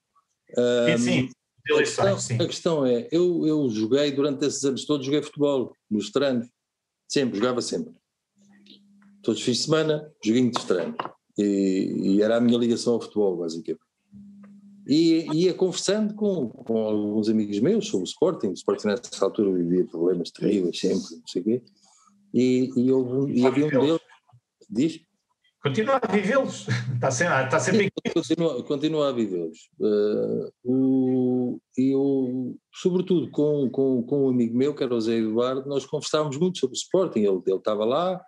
Um, 0.57 0.97
sim, 0.97 1.03
sim. 1.03 1.29
A 1.71 1.77
questão, 1.77 2.19
sim. 2.19 2.35
a 2.35 2.45
questão 2.45 2.85
é, 2.85 3.07
eu, 3.11 3.47
eu 3.47 3.69
joguei 3.69 4.11
durante 4.11 4.45
esses 4.45 4.63
anos 4.63 4.85
todos, 4.85 5.05
joguei 5.05 5.23
futebol, 5.23 5.75
nos 5.89 6.11
treinos, 6.11 6.47
sempre, 7.07 7.39
jogava 7.39 7.61
sempre. 7.61 7.93
Todos 9.23 9.39
os 9.39 9.45
fins 9.45 9.57
de 9.57 9.63
semana, 9.63 10.11
joguinho 10.23 10.51
de 10.51 10.65
treino. 10.65 10.95
E, 11.37 11.95
e, 12.03 12.21
era 12.21 12.37
a 12.37 12.41
minha 12.41 12.57
ligação 12.57 12.93
ao 12.93 13.01
futebol, 13.01 13.37
basicamente. 13.37 13.81
E 14.87 15.25
ia 15.33 15.53
conversando 15.53 16.13
com, 16.13 16.49
com 16.49 16.77
alguns 16.77 17.29
amigos 17.29 17.59
meus 17.59 17.87
sobre 17.87 18.03
o 18.03 18.09
Sporting. 18.09 18.47
O 18.47 18.53
Sporting 18.53 18.87
nessa 18.87 19.25
altura 19.25 19.53
vivia 19.53 19.85
problemas 19.85 20.31
terríveis, 20.31 20.79
sempre, 20.79 20.97
não 20.97 21.27
sei 21.27 21.41
o 21.41 21.45
quê. 21.45 21.63
E, 22.33 22.69
e, 22.75 22.91
houve, 22.91 23.33
e 23.33 23.45
havia 23.45 23.65
um 23.65 23.69
deles. 23.69 24.01
Diz? 24.69 24.99
Continua 25.63 25.99
a 26.01 26.11
vivê-los. 26.11 26.67
Está 26.95 27.09
sempre, 27.09 27.43
está 27.45 27.59
sempre 27.59 27.91
continua, 28.13 28.63
continua 28.63 29.09
a 29.09 29.11
vivê-los. 29.13 29.69
Uh, 29.79 31.61
e 31.77 31.91
eu, 31.91 32.57
sobretudo 32.73 33.29
com, 33.31 33.69
com, 33.69 34.03
com 34.03 34.25
um 34.25 34.29
amigo 34.29 34.57
meu, 34.57 34.75
que 34.75 34.83
era 34.83 34.93
o 34.93 34.99
Zé 34.99 35.15
Eduardo, 35.15 35.67
nós 35.67 35.85
conversávamos 35.85 36.37
muito 36.37 36.59
sobre 36.59 36.75
o 36.75 36.77
Sporting. 36.77 37.19
Ele, 37.19 37.41
ele 37.45 37.57
estava 37.57 37.85
lá 37.85 38.21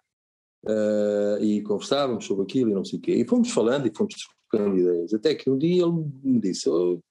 uh, 0.65 1.43
e 1.43 1.61
conversávamos 1.63 2.25
sobre 2.25 2.43
aquilo 2.43 2.71
e 2.71 2.73
não 2.73 2.85
sei 2.85 2.99
o 2.99 3.01
quê. 3.01 3.15
E 3.15 3.27
fomos 3.27 3.51
falando 3.51 3.87
e 3.87 3.95
fomos 3.95 4.15
trocando 4.55 4.77
ideias. 4.77 5.13
Até 5.13 5.35
que 5.35 5.49
um 5.49 5.57
dia 5.57 5.83
ele 5.83 6.11
me 6.23 6.39
disse: 6.39 6.69
oh, 6.69 7.01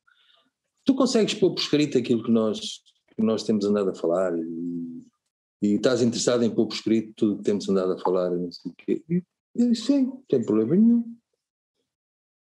Tu 0.85 0.94
consegues 0.94 1.35
pôr 1.35 1.54
por 1.54 1.61
escrito 1.61 1.98
aquilo 1.98 2.22
que 2.22 2.30
nós, 2.30 2.61
que 3.14 3.22
nós 3.22 3.42
temos 3.42 3.64
andado 3.64 3.90
a 3.90 3.94
falar 3.94 4.37
e, 4.37 5.02
e 5.62 5.74
estás 5.74 6.02
interessado 6.02 6.42
em 6.42 6.54
pôr 6.54 6.66
por 6.66 6.74
escrito 6.74 7.12
tudo 7.16 7.37
que 7.38 7.44
temos 7.44 7.68
andado 7.68 7.92
a 7.92 7.98
falar 7.98 8.33
e 8.33 8.40
não 8.40 8.52
sei 8.52 8.70
o 8.70 8.74
quê. 8.74 9.04
E 9.09 9.22
eu 9.57 9.70
disse: 9.70 9.87
Sim, 9.87 10.07
não 10.07 10.24
tem 10.28 10.44
problema 10.44 10.74
nenhum. 10.76 11.04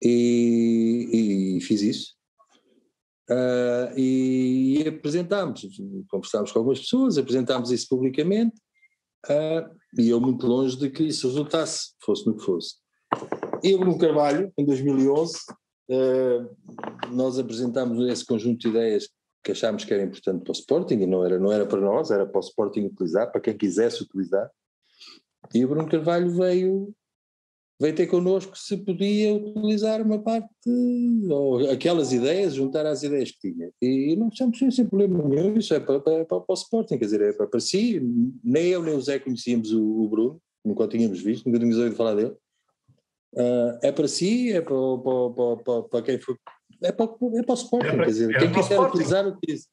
E, 0.02 1.56
e 1.56 1.60
fiz 1.60 1.82
isso. 1.82 2.14
Uh, 3.30 3.96
e, 3.96 4.78
e 4.82 4.88
apresentámos, 4.88 5.64
conversámos 6.08 6.50
com 6.50 6.58
algumas 6.58 6.80
pessoas, 6.80 7.16
apresentámos 7.16 7.70
isso 7.70 7.86
publicamente, 7.88 8.56
uh, 9.28 9.70
e 9.96 10.08
eu 10.08 10.20
muito 10.20 10.48
longe 10.48 10.76
de 10.76 10.90
que 10.90 11.04
isso 11.04 11.28
resultasse, 11.28 11.92
fosse 12.02 12.26
no 12.26 12.36
que 12.36 12.44
fosse. 12.44 12.80
E 13.62 13.74
o 13.74 13.78
Bruno 13.78 13.98
Carvalho, 13.98 14.52
em 14.56 14.64
2011, 14.64 15.34
uh, 15.36 15.92
eh, 15.92 16.46
nós 17.12 17.38
apresentámos 17.38 18.08
esse 18.08 18.24
conjunto 18.24 18.58
de 18.60 18.68
ideias 18.68 19.08
que 19.44 19.52
achámos 19.52 19.84
que 19.84 19.92
era 19.92 20.02
importante 20.02 20.42
para 20.42 20.50
o 20.50 20.54
Sporting, 20.54 20.94
e 20.94 21.06
não 21.06 21.24
era, 21.24 21.38
não 21.38 21.52
era 21.52 21.66
para 21.66 21.80
nós, 21.80 22.10
era 22.10 22.26
para 22.26 22.38
o 22.38 22.42
Sporting 22.42 22.86
utilizar, 22.86 23.30
para 23.30 23.40
quem 23.40 23.56
quisesse 23.56 24.02
utilizar. 24.02 24.50
E 25.54 25.64
o 25.64 25.68
Bruno 25.68 25.88
Carvalho 25.88 26.30
veio 26.30 26.94
veio 27.80 27.94
ter 27.94 28.06
connosco 28.06 28.58
se 28.58 28.76
podia 28.76 29.32
utilizar 29.32 30.02
uma 30.02 30.18
parte, 30.18 30.46
ou 31.30 31.70
aquelas 31.70 32.12
ideias, 32.12 32.54
juntar 32.54 32.84
às 32.84 33.02
ideias 33.02 33.30
que 33.30 33.50
tinha. 33.50 33.70
E 33.80 34.14
não 34.16 34.28
estamos 34.28 34.58
sem 34.58 34.86
problema 34.86 35.26
nenhum, 35.26 35.56
isso 35.56 35.72
é 35.72 35.80
para, 35.80 35.98
para, 35.98 36.26
para 36.26 36.44
o 36.46 36.54
Sporting, 36.54 36.98
quer 36.98 37.06
dizer, 37.06 37.22
é 37.22 37.32
para, 37.32 37.46
para 37.46 37.58
si. 37.58 37.98
Nem 38.44 38.66
eu 38.66 38.82
nem 38.82 38.94
o 38.94 39.00
Zé 39.00 39.18
conhecíamos 39.18 39.72
o, 39.72 39.82
o 39.82 40.08
Bruno, 40.08 40.42
nunca 40.62 40.84
o 40.84 40.88
tínhamos 40.88 41.22
visto, 41.22 41.46
nunca 41.46 41.58
tínhamos 41.58 41.78
ouvido 41.78 41.96
falar 41.96 42.14
dele. 42.14 42.36
Uh, 43.32 43.78
é 43.82 43.92
para 43.92 44.08
si, 44.08 44.52
é 44.52 44.60
para, 44.60 44.74
para, 44.74 45.56
para, 45.56 45.82
para, 45.84 46.02
quem 46.02 46.18
for, 46.18 46.36
é 46.82 46.90
para, 46.90 47.06
é 47.06 47.42
para 47.42 47.52
o 47.52 47.54
Sporting, 47.54 47.86
é 47.86 47.92
para, 47.92 48.04
quer 48.04 48.10
dizer, 48.10 48.34
é 48.34 48.38
quem 48.38 48.52
quiser 48.52 48.80
utilizar, 48.80 49.26
utilize. 49.26 49.66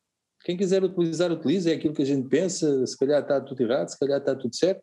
Quem 0.46 0.56
quiser 0.56 0.84
utilizar, 0.84 1.32
utilize, 1.32 1.70
é 1.70 1.74
aquilo 1.74 1.94
que 1.94 2.04
a 2.04 2.06
gente 2.06 2.28
pensa, 2.30 2.86
se 2.86 2.98
calhar 2.98 3.22
está 3.22 3.42
tudo 3.42 3.62
errado, 3.62 3.90
se 3.90 4.00
calhar 4.00 4.20
está 4.20 4.36
tudo 4.36 4.56
certo 4.56 4.82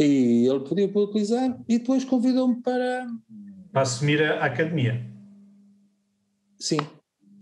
e 0.00 0.46
ele 0.48 0.60
podia 0.60 0.86
utilizar 0.86 1.60
e 1.68 1.78
depois 1.78 2.04
convidou-me 2.04 2.60
para. 2.62 3.06
Para 3.70 3.82
assumir 3.82 4.22
a 4.22 4.44
academia. 4.44 5.06
Sim, 6.58 6.78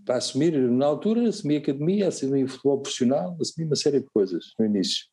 para 0.05 0.17
assumir, 0.17 0.57
na 0.57 0.85
altura, 0.85 1.27
assumi 1.27 1.55
a 1.55 1.59
academia, 1.59 2.07
assumi 2.09 2.43
o 2.43 2.47
futebol 2.47 2.81
profissional, 2.81 3.37
assumi 3.39 3.65
uma 3.65 3.75
série 3.75 4.01
de 4.01 4.07
coisas 4.13 4.53
no 4.59 4.65
início. 4.65 5.05